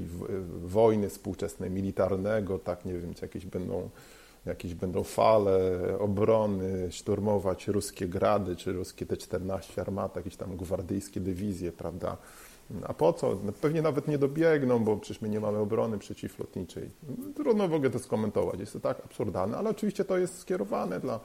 wojny 0.65 1.09
współczesnej, 1.09 1.71
militarnego, 1.71 2.59
tak, 2.59 2.85
nie 2.85 2.93
wiem, 2.93 3.13
czy 3.13 3.25
jakieś 3.25 3.45
będą 3.45 3.89
jakieś 4.45 4.73
będą 4.73 5.03
fale 5.03 5.59
obrony, 5.99 6.91
szturmować 6.91 7.67
ruskie 7.67 8.07
grady, 8.07 8.55
czy 8.55 8.73
ruskie 8.73 9.05
T-14 9.05 9.81
armaty, 9.81 10.19
jakieś 10.19 10.35
tam 10.35 10.57
gwardyjskie 10.57 11.19
dywizje, 11.19 11.71
prawda? 11.71 12.17
A 12.83 12.93
po 12.93 13.13
co? 13.13 13.37
No 13.43 13.51
pewnie 13.51 13.81
nawet 13.81 14.07
nie 14.07 14.17
dobiegną, 14.17 14.83
bo 14.83 14.97
przecież 14.97 15.21
my 15.21 15.29
nie 15.29 15.39
mamy 15.39 15.57
obrony 15.57 15.97
przeciwlotniczej. 15.97 16.89
Trudno 17.35 17.67
w 17.67 17.73
ogóle 17.73 17.89
to 17.89 17.99
skomentować. 17.99 18.59
Jest 18.59 18.73
to 18.73 18.79
tak 18.79 18.99
absurdalne, 19.05 19.57
ale 19.57 19.69
oczywiście 19.69 20.05
to 20.05 20.17
jest 20.17 20.39
skierowane 20.39 20.99
dla, 20.99 21.19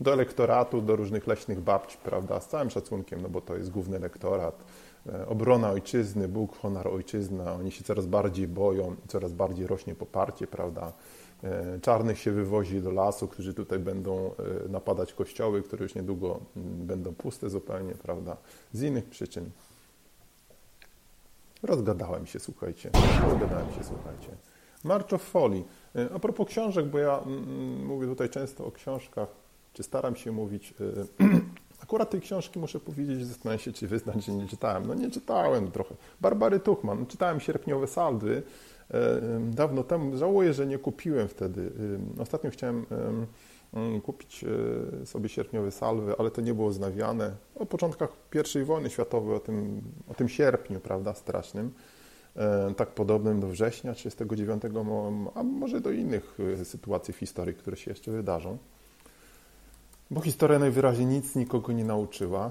do 0.00 0.12
elektoratu, 0.12 0.80
do 0.80 0.96
różnych 0.96 1.26
leśnych 1.26 1.60
babci, 1.60 1.98
prawda? 2.04 2.40
Z 2.40 2.48
całym 2.48 2.70
szacunkiem, 2.70 3.22
no 3.22 3.28
bo 3.28 3.40
to 3.40 3.56
jest 3.56 3.70
główny 3.70 3.96
elektorat. 3.96 4.64
E, 5.06 5.26
obrona 5.26 5.70
ojczyzny, 5.70 6.28
Bóg, 6.28 6.58
honor 6.58 6.88
ojczyzna, 6.88 7.54
oni 7.54 7.72
się 7.72 7.84
coraz 7.84 8.06
bardziej 8.06 8.48
boją 8.48 8.96
coraz 9.08 9.32
bardziej 9.32 9.66
rośnie 9.66 9.94
poparcie, 9.94 10.46
prawda? 10.46 10.92
E, 11.42 11.80
czarnych 11.80 12.18
się 12.18 12.32
wywozi 12.32 12.80
do 12.80 12.90
lasu, 12.90 13.28
którzy 13.28 13.54
tutaj 13.54 13.78
będą 13.78 14.30
e, 14.66 14.68
napadać 14.68 15.12
kościoły, 15.12 15.62
które 15.62 15.82
już 15.82 15.94
niedługo 15.94 16.40
będą 16.56 17.14
puste 17.14 17.50
zupełnie, 17.50 17.94
prawda? 17.94 18.36
Z 18.72 18.82
innych 18.82 19.04
przyczyn. 19.04 19.50
Rozgadałem 21.62 22.26
się, 22.26 22.40
słuchajcie. 22.40 22.90
Rozgadałem 23.22 23.66
się, 23.66 23.84
słuchajcie. 23.84 24.28
March 24.84 25.12
of 25.12 25.22
Folly. 25.22 25.64
E, 25.96 26.08
a 26.14 26.18
propos 26.18 26.48
książek, 26.48 26.86
bo 26.86 26.98
ja 26.98 27.20
mówię 27.84 28.06
tutaj 28.06 28.30
często 28.30 28.66
o 28.66 28.72
książkach, 28.72 29.28
czy 29.72 29.82
staram 29.82 30.16
się 30.16 30.32
mówić. 30.32 30.74
Akurat 31.82 32.10
tej 32.10 32.20
książki 32.20 32.58
muszę 32.58 32.80
powiedzieć, 32.80 33.26
zastanawiam 33.26 33.58
się, 33.58 33.72
czy 33.72 33.88
wyznać, 33.88 34.24
że 34.24 34.32
nie 34.32 34.48
czytałem. 34.48 34.86
No 34.86 34.94
nie 34.94 35.10
czytałem 35.10 35.70
trochę. 35.70 35.94
Barbary 36.20 36.60
Tuchman. 36.60 37.06
Czytałem 37.06 37.40
Sierpniowe 37.40 37.86
Saldy 37.86 38.42
dawno 39.50 39.84
temu. 39.84 40.16
Żałuję, 40.16 40.52
że 40.52 40.66
nie 40.66 40.78
kupiłem 40.78 41.28
wtedy. 41.28 41.70
Ostatnio 42.18 42.50
chciałem 42.50 42.86
mm, 42.90 44.00
kupić 44.00 44.44
e, 45.02 45.06
sobie 45.06 45.28
sierpniowe 45.28 45.70
salwy, 45.70 46.14
ale 46.18 46.30
to 46.30 46.40
nie 46.40 46.54
było 46.54 46.72
znawiane. 46.72 47.36
O 47.54 47.66
początkach 47.66 48.10
I 48.60 48.64
wojny 48.64 48.90
światowej, 48.90 49.36
o 49.36 49.40
tym, 49.40 49.82
o 50.08 50.14
tym 50.14 50.28
sierpniu, 50.28 50.80
prawda, 50.80 51.14
strasznym, 51.14 51.72
e, 52.36 52.74
tak 52.76 52.88
podobnym 52.88 53.40
do 53.40 53.48
września 53.48 53.94
1939, 53.94 55.32
a 55.34 55.42
może 55.42 55.80
do 55.80 55.90
innych 55.90 56.38
sytuacji 56.64 57.14
w 57.14 57.16
historii, 57.16 57.54
które 57.54 57.76
się 57.76 57.90
jeszcze 57.90 58.10
wydarzą. 58.10 58.58
Bo 60.10 60.20
historia 60.20 60.58
najwyraźniej 60.58 61.06
nic 61.06 61.34
nikogo 61.34 61.72
nie 61.72 61.84
nauczyła. 61.84 62.50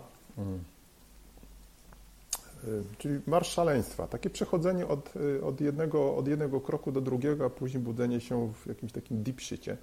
Y, 2.68 2.84
czyli 2.98 3.20
marsz 3.28 3.50
szaleństwa, 3.50 4.08
takie 4.08 4.30
przechodzenie 4.30 4.88
od, 4.88 5.16
y, 5.16 5.46
od, 5.46 5.62
jednego, 5.62 6.16
od 6.16 6.28
jednego 6.28 6.62
kroku 6.62 6.92
do 6.92 7.02
drugiego, 7.02 7.46
a 7.46 7.50
później 7.50 7.84
budzenie 7.84 8.22
się 8.22 8.54
w 8.54 8.68
jakimś 8.68 8.92
takim 8.92 9.24
deep 9.24 9.42
shicie. 9.42 9.78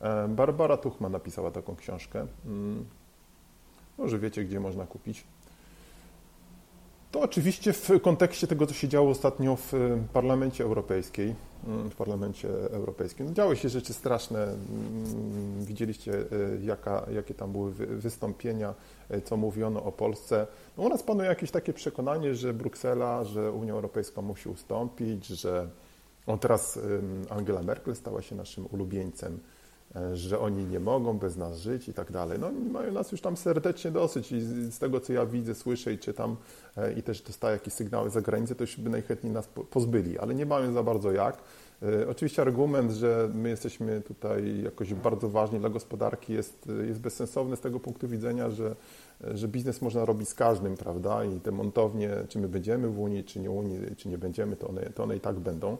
E, 0.00 0.28
Barbara 0.28 0.76
Tuchman 0.76 1.12
napisała 1.12 1.50
taką 1.50 1.76
książkę. 1.76 2.26
Mm. 2.46 2.84
Może 3.98 4.18
wiecie, 4.18 4.44
gdzie 4.44 4.60
można 4.60 4.86
kupić. 4.86 5.24
To 7.10 7.20
oczywiście 7.20 7.72
w 7.72 7.90
kontekście 8.02 8.46
tego, 8.46 8.66
co 8.66 8.74
się 8.74 8.88
działo 8.88 9.10
ostatnio 9.10 9.56
w 9.56 9.72
Parlamencie 10.12 10.64
Europejskiej, 10.64 11.26
mm, 11.26 11.36
w 11.66 11.94
Parlamencie 11.94 12.48
Europejskim. 12.70 13.26
No, 13.26 13.32
działy 13.32 13.56
się 13.56 13.68
rzeczy 13.68 13.92
straszne. 13.92 14.42
Mm, 14.42 15.64
widzieliście, 15.64 16.14
e, 16.14 16.24
jaka, 16.64 17.06
jakie 17.14 17.34
tam 17.34 17.52
były 17.52 17.72
wystąpienia, 17.72 18.74
e, 19.08 19.20
co 19.20 19.36
mówiono 19.36 19.84
o 19.84 19.92
Polsce. 19.92 20.46
No, 20.78 20.84
u 20.84 20.88
nas 20.88 21.02
panuje 21.02 21.28
jakieś 21.28 21.50
takie 21.50 21.72
przekonanie, 21.72 22.34
że 22.34 22.54
Bruksela, 22.54 23.24
że 23.24 23.52
Unia 23.52 23.72
Europejska 23.72 24.22
musi 24.22 24.48
ustąpić, 24.48 25.26
że 25.26 25.68
on 26.26 26.38
teraz 26.38 26.78
Angela 27.30 27.62
Merkel 27.62 27.96
stała 27.96 28.22
się 28.22 28.36
naszym 28.36 28.66
ulubieńcem 28.72 29.38
że 30.14 30.40
oni 30.40 30.64
nie 30.64 30.80
mogą 30.80 31.18
bez 31.18 31.36
nas 31.36 31.58
żyć 31.58 31.88
i 31.88 31.94
tak 31.94 32.12
dalej. 32.12 32.38
No 32.38 32.50
mają 32.72 32.92
nas 32.92 33.12
już 33.12 33.20
tam 33.20 33.36
serdecznie 33.36 33.90
dosyć 33.90 34.32
i 34.32 34.40
z 34.70 34.78
tego, 34.78 35.00
co 35.00 35.12
ja 35.12 35.26
widzę, 35.26 35.54
słyszę 35.54 35.92
i 35.92 35.98
czytam 35.98 36.36
e, 36.76 36.92
i 36.92 37.02
też 37.02 37.22
dostaję 37.22 37.52
jakieś 37.52 37.74
sygnały 37.74 38.10
za 38.10 38.20
granicę, 38.20 38.54
to 38.54 38.62
już 38.62 38.76
by 38.76 38.90
najchętniej 38.90 39.32
nas 39.32 39.48
pozbyli, 39.70 40.18
ale 40.18 40.34
nie 40.34 40.46
mają 40.46 40.72
za 40.72 40.82
bardzo 40.82 41.12
jak. 41.12 41.38
E, 41.82 42.08
oczywiście 42.08 42.42
argument, 42.42 42.90
że 42.90 43.30
my 43.34 43.48
jesteśmy 43.48 44.00
tutaj 44.00 44.62
jakoś 44.62 44.94
bardzo 44.94 45.28
ważni 45.28 45.58
dla 45.58 45.68
gospodarki 45.68 46.32
jest, 46.32 46.68
jest 46.86 47.00
bezsensowny 47.00 47.56
z 47.56 47.60
tego 47.60 47.80
punktu 47.80 48.08
widzenia, 48.08 48.50
że, 48.50 48.76
że 49.20 49.48
biznes 49.48 49.82
można 49.82 50.04
robić 50.04 50.28
z 50.28 50.34
każdym, 50.34 50.76
prawda? 50.76 51.24
I 51.24 51.40
te 51.40 51.50
montownie, 51.50 52.10
czy 52.28 52.38
my 52.38 52.48
będziemy 52.48 52.88
w 52.88 52.98
Unii, 52.98 53.24
czy 53.24 53.40
nie 53.40 53.50
Unii, 53.50 53.96
czy 53.96 54.08
nie 54.08 54.18
będziemy, 54.18 54.56
to 54.56 54.68
one, 54.68 54.80
to 54.82 55.02
one 55.02 55.16
i 55.16 55.20
tak 55.20 55.40
będą, 55.40 55.76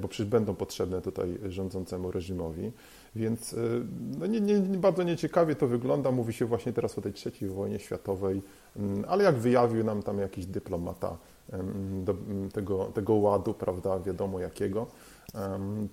bo 0.00 0.08
przecież 0.08 0.26
będą 0.26 0.54
potrzebne 0.54 1.00
tutaj 1.00 1.38
rządzącemu 1.48 2.10
reżimowi. 2.10 2.72
Więc 3.16 3.52
y, 3.52 3.86
no 4.18 4.26
nie, 4.26 4.40
nie, 4.40 4.58
bardzo 4.60 5.02
nieciekawie 5.02 5.54
to 5.54 5.66
wygląda. 5.66 6.10
Mówi 6.10 6.32
się 6.32 6.44
właśnie 6.44 6.72
teraz 6.72 6.98
o 6.98 7.00
tej 7.00 7.12
trzeciej 7.12 7.48
wojnie 7.48 7.78
światowej, 7.78 8.42
mm, 8.76 9.04
ale 9.08 9.24
jak 9.24 9.34
wyjawił 9.34 9.84
nam 9.84 10.02
tam 10.02 10.18
jakiś 10.18 10.46
dyplomata 10.46 11.16
tego, 12.52 12.84
tego 12.84 13.14
ładu, 13.14 13.54
prawda, 13.54 14.00
wiadomo 14.00 14.40
jakiego, 14.40 14.86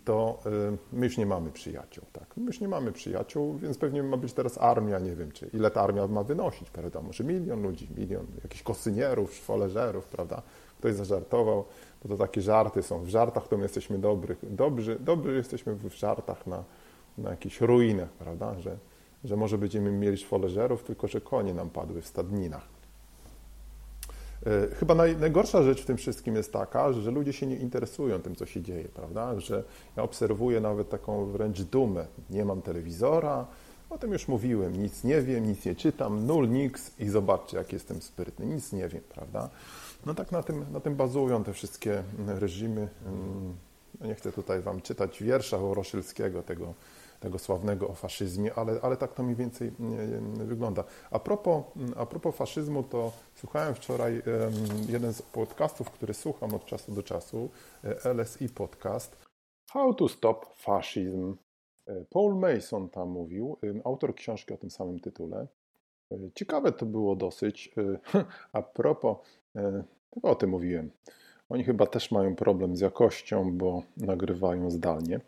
to 0.05 0.39
y, 0.45 0.77
my 0.93 1.05
już 1.05 1.17
nie 1.17 1.25
mamy 1.25 1.51
przyjaciół. 1.51 2.05
Tak? 2.13 2.38
My 2.38 2.45
już 2.45 2.60
nie 2.60 2.67
mamy 2.67 2.91
przyjaciół, 2.91 3.57
więc 3.57 3.77
pewnie 3.77 4.03
ma 4.03 4.17
być 4.17 4.34
teraz 4.34 4.57
armia, 4.57 5.00
nie 5.00 5.15
wiem, 5.15 5.31
czy 5.31 5.50
ile 5.53 5.72
ta 5.72 5.81
armia 5.81 6.07
ma 6.07 6.24
wynosić, 6.24 6.69
prawda? 6.69 7.01
Może 7.01 7.24
milion 7.24 7.62
ludzi, 7.62 7.89
milion 7.98 8.25
jakichś 8.43 8.63
kosynierów, 8.63 9.34
szwoleżerów, 9.34 10.05
prawda? 10.07 10.41
Ktoś 10.79 10.93
zażartował, 10.93 11.65
bo 12.03 12.10
to 12.10 12.17
takie 12.17 12.41
żarty 12.41 12.84
są. 12.84 13.03
W 13.03 13.10
żartach 13.10 13.48
to 13.48 13.57
my 13.57 13.63
jesteśmy 13.63 13.98
dobry, 13.98 14.36
dobrzy, 14.43 15.00
dobrzy 15.00 15.36
jesteśmy 15.36 15.75
w 15.75 15.93
żartach 15.93 16.48
na, 16.48 16.63
na 17.17 17.29
jakichś 17.29 17.62
ruinach, 17.62 18.10
prawda? 18.10 18.60
Że, 18.60 18.77
że 19.24 19.36
może 19.36 19.57
będziemy 19.57 19.91
mieli 19.91 20.17
szwoleżerów, 20.17 20.84
tylko 20.84 21.07
że 21.07 21.22
konie 21.22 21.53
nam 21.53 21.69
padły 21.69 22.01
w 22.01 22.07
stadninach. 22.07 22.67
E, 24.45 24.75
chyba 24.75 24.95
naj, 24.95 25.17
najgorsza 25.17 25.63
rzecz 25.63 25.81
w 25.81 25.86
tym 25.86 25.98
wszystkim 25.98 26.36
jest 26.36 26.53
taka, 26.53 26.93
że 26.93 27.12
ludzie 27.12 27.34
się 27.34 27.45
nie 27.45 27.55
interesują 27.55 28.22
tym, 28.22 28.36
co 28.36 28.45
się 28.45 28.62
dzieje, 28.62 28.88
prawda? 28.93 29.39
Że 29.39 29.63
ja 29.98 30.03
obserwuję 30.03 30.62
nawet 30.62 30.89
taką 30.89 31.25
wręcz 31.25 31.62
dumę. 31.62 32.05
Nie 32.29 32.45
mam 32.45 32.62
telewizora, 32.62 33.48
o 33.89 33.98
tym 33.98 34.13
już 34.13 34.27
mówiłem, 34.27 34.84
nic 34.84 35.03
nie 35.03 35.22
wiem, 35.22 35.48
nic 35.48 35.65
nie 35.65 35.75
czytam, 35.75 36.25
nul, 36.25 36.50
niks 36.50 37.00
i 37.00 37.10
zobaczcie, 37.10 37.57
jak 37.57 37.74
jestem 37.74 38.01
sprytny, 38.01 38.45
nic 38.45 38.74
nie 38.74 38.89
wiem, 38.89 39.01
prawda? 39.10 39.50
No 40.05 40.13
tak 40.13 40.31
na 40.31 40.43
tym, 40.43 40.65
na 40.72 40.79
tym 40.79 40.95
bazują 40.95 41.43
te 41.43 41.53
wszystkie 41.53 42.03
reżimy. 42.27 42.88
Mm, 43.05 43.55
nie 44.01 44.15
chcę 44.15 44.31
tutaj 44.31 44.62
Wam 44.62 44.81
czytać 44.81 45.24
wiersza 45.24 45.57
Woroszylskiego, 45.57 46.43
tego 46.43 46.74
tego 47.19 47.39
sławnego 47.39 47.88
o 47.88 47.93
faszyzmie, 47.93 48.53
ale, 48.53 48.79
ale 48.81 48.98
tak 48.98 49.13
to 49.13 49.24
mniej 49.24 49.36
więcej 49.36 49.72
wygląda. 50.34 50.84
A 51.12 51.19
propos, 51.19 51.63
a 51.95 52.05
propos 52.05 52.36
faszyzmu, 52.36 52.84
to 52.84 53.12
słuchałem 53.36 53.75
wczoraj 53.75 54.21
jeden 54.89 55.13
z 55.13 55.21
podcastów, 55.21 55.91
który 55.91 56.13
słucham 56.13 56.54
od 56.54 56.65
czasu 56.65 56.91
do 56.91 57.04
czasu, 57.04 57.49
e, 57.84 58.13
LSI 58.13 58.49
podcast, 58.49 59.17
How 59.71 59.93
to 59.93 60.10
Stop 60.10 60.45
Fascism. 60.56 61.36
E, 61.88 62.06
Paul 62.10 62.36
Mason 62.36 62.89
tam 62.89 63.10
mówił, 63.10 63.58
autor 63.84 64.15
książki 64.15 64.54
o 64.54 64.58
tym 64.58 64.71
samym 64.71 64.99
tytule. 64.99 65.47
E, 66.12 66.17
ciekawe 66.36 66.71
to 66.71 66.86
było 66.86 67.15
dosyć. 67.15 67.75
A 68.54 68.62
propos, 68.62 69.17
chyba 70.13 70.30
o 70.30 70.36
tym 70.36 70.49
mówiłem. 70.49 70.91
Oni 71.49 71.63
chyba 71.63 71.86
też 71.86 72.12
mają 72.12 72.36
problem 72.36 72.75
z 72.75 72.80
jakością, 72.80 73.58
bo 73.58 73.84
nagrywają 73.97 74.71
zdalnie. 74.71 75.19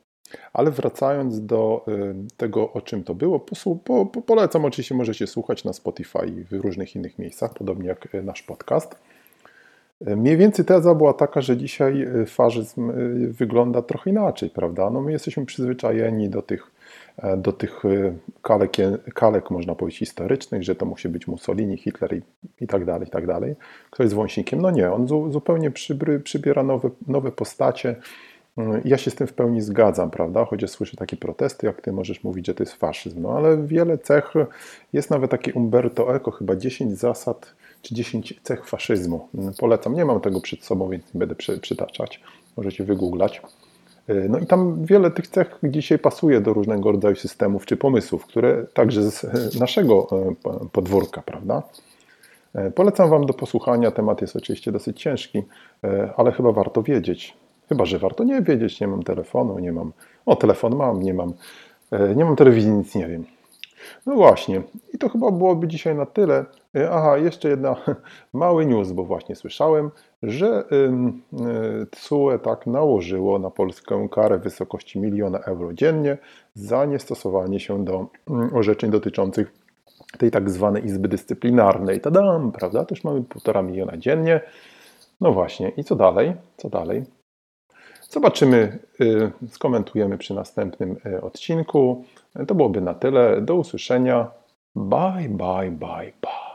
Ale 0.54 0.72
wracając 0.72 1.46
do 1.46 1.86
y, 1.88 2.16
tego, 2.38 2.74
o 2.74 2.82
czym 2.82 3.04
to 3.04 3.16
było, 3.16 3.40
po, 3.40 4.06
po, 4.06 4.22
polecam 4.22 4.66
oczywiście, 4.66 4.96
możecie 4.96 5.28
słuchać 5.28 5.64
na 5.64 5.74
Spotify 5.74 6.28
i 6.28 6.44
w 6.44 6.52
różnych 6.52 6.96
innych 6.96 7.20
miejscach, 7.20 7.54
podobnie 7.54 7.88
jak 7.88 8.16
y, 8.16 8.24
nasz 8.24 8.44
podcast. 8.44 8.96
Y, 10.08 10.16
mniej 10.16 10.38
więcej 10.38 10.66
teza 10.66 10.96
była 10.96 11.14
taka, 11.14 11.42
że 11.42 11.58
dzisiaj 11.58 12.08
faszyzm 12.28 12.92
wygląda 13.32 13.82
trochę 13.82 14.10
inaczej, 14.10 14.50
prawda? 14.50 14.90
No 14.90 15.02
my 15.02 15.12
jesteśmy 15.12 15.46
przyzwyczajeni 15.46 16.30
do 16.30 16.42
tych, 16.42 16.72
e, 17.18 17.38
do 17.38 17.54
tych 17.54 17.84
kalek, 18.42 18.72
kalek, 19.14 19.52
można 19.52 19.76
powiedzieć, 19.76 20.00
historycznych, 20.00 20.64
że 20.64 20.76
to 20.76 20.86
musi 20.86 21.10
być 21.10 21.28
Mussolini, 21.28 21.78
Hitler 21.78 22.18
i, 22.18 22.22
i 22.62 22.68
tak 22.68 22.86
dalej, 22.86 23.08
i 23.08 23.12
tak 23.12 23.28
dalej. 23.28 23.56
Kto 23.90 24.04
jest 24.04 24.16
wąsikiem? 24.16 24.62
No 24.62 24.72
nie, 24.72 24.92
on 24.92 25.08
zupełnie 25.08 25.72
przybry, 25.72 26.20
przybiera 26.20 26.64
nowe, 26.64 26.90
nowe 27.08 27.32
postacie, 27.32 27.96
ja 28.86 28.98
się 28.98 29.12
z 29.12 29.16
tym 29.16 29.28
w 29.28 29.34
pełni 29.34 29.62
zgadzam, 29.62 30.12
prawda? 30.12 30.46
Chociaż 30.46 30.70
słyszę 30.70 30.98
takie 30.98 31.18
protesty, 31.18 31.68
jak 31.68 31.82
ty 31.82 31.92
możesz 31.92 32.24
mówić, 32.24 32.48
że 32.48 32.54
to 32.54 32.64
jest 32.64 32.74
faszyzm. 32.74 33.22
No 33.22 33.30
ale 33.30 33.58
wiele 33.64 33.98
cech, 33.98 34.34
jest 34.94 35.10
nawet 35.10 35.32
taki 35.32 35.52
Umberto 35.52 36.16
Eco, 36.16 36.32
chyba 36.32 36.56
10 36.56 37.00
zasad 37.00 37.56
czy 37.82 37.96
10 37.96 38.40
cech 38.44 38.66
faszyzmu. 38.66 39.28
Polecam, 39.60 39.94
nie 39.94 40.06
mam 40.06 40.22
tego 40.22 40.42
przed 40.42 40.64
sobą, 40.64 40.90
więc 40.90 41.14
nie 41.14 41.20
będę 41.20 41.36
przytaczać. 41.62 42.22
Możecie 42.58 42.84
wygooglać. 42.84 43.42
No 44.30 44.40
i 44.40 44.46
tam 44.46 44.86
wiele 44.86 45.12
tych 45.12 45.28
cech 45.28 45.60
dzisiaj 45.64 46.00
pasuje 46.00 46.42
do 46.42 46.54
różnego 46.54 46.92
rodzaju 46.92 47.16
systemów 47.16 47.66
czy 47.66 47.78
pomysłów, 47.78 48.26
które 48.26 48.66
także 48.74 49.12
z 49.12 49.60
naszego 49.60 50.08
e, 50.12 50.70
podwórka, 50.72 51.22
prawda? 51.22 51.64
Polecam 52.76 53.10
Wam 53.10 53.26
do 53.26 53.34
posłuchania. 53.34 53.92
Temat 53.92 54.22
jest 54.22 54.36
oczywiście 54.36 54.72
dosyć 54.72 55.02
ciężki, 55.02 55.44
ale 56.18 56.32
chyba 56.32 56.52
warto 56.52 56.84
wiedzieć. 56.84 57.38
Chyba, 57.70 57.86
że 57.86 58.00
warto 58.00 58.24
nie 58.24 58.42
wiedzieć, 58.42 58.82
nie 58.82 58.88
mam 58.88 59.04
telefonu, 59.04 59.60
nie 59.60 59.72
mam. 59.72 59.92
O, 60.26 60.36
telefon 60.36 60.76
mam, 60.76 61.04
nie 61.04 61.14
mam. 61.14 61.34
E, 61.92 62.16
nie 62.16 62.26
mam 62.26 62.36
telewizji, 62.36 62.72
nic 62.72 62.96
nie 62.96 63.08
wiem. 63.08 63.26
No 64.06 64.16
właśnie, 64.16 64.62
i 64.94 64.98
to 64.98 65.10
chyba 65.10 65.32
byłoby 65.32 65.68
dzisiaj 65.68 65.96
na 65.96 66.06
tyle. 66.06 66.46
E, 66.76 66.92
aha, 66.92 67.18
jeszcze 67.18 67.50
jedna 67.50 67.76
mały 68.34 68.66
news, 68.66 68.92
bo 68.92 69.04
właśnie 69.04 69.36
słyszałem, 69.36 69.92
że 70.24 70.64
TSUE 71.92 72.40
tak 72.44 72.68
nałożyło 72.68 73.40
na 73.40 73.50
Polskę 73.50 74.08
karę 74.12 74.38
w 74.38 74.44
wysokości 74.44 75.00
miliona 75.00 75.40
euro 75.40 75.74
dziennie 75.74 76.18
za 76.54 76.86
niestosowanie 76.86 77.60
się 77.60 77.86
do 77.86 78.08
mm, 78.30 78.56
orzeczeń 78.56 78.92
dotyczących 78.92 79.52
tej 80.18 80.32
tak 80.32 80.50
zwanej 80.50 80.86
Izby 80.86 81.08
Dyscyplinarnej. 81.08 82.02
Tadam, 82.02 82.52
prawda? 82.52 82.86
Też 82.86 83.04
mamy 83.04 83.24
półtora 83.24 83.62
miliona 83.62 83.98
dziennie. 83.98 84.42
No 85.22 85.32
właśnie, 85.32 85.70
i 85.70 85.84
co 85.84 85.96
dalej? 85.96 86.34
Co 86.58 86.70
dalej? 86.70 87.04
Zobaczymy, 88.10 88.80
y, 89.02 89.32
skomentujemy 89.52 90.18
przy 90.18 90.34
następnym 90.34 90.98
y, 91.06 91.22
odcinku. 91.22 92.06
To 92.48 92.56
byłoby 92.56 92.82
na 92.82 92.94
tyle. 92.94 93.42
Do 93.42 93.56
usłyszenia. 93.56 94.32
Bye, 94.76 95.30
bye, 95.30 95.72
bye, 95.72 96.14
bye. 96.22 96.47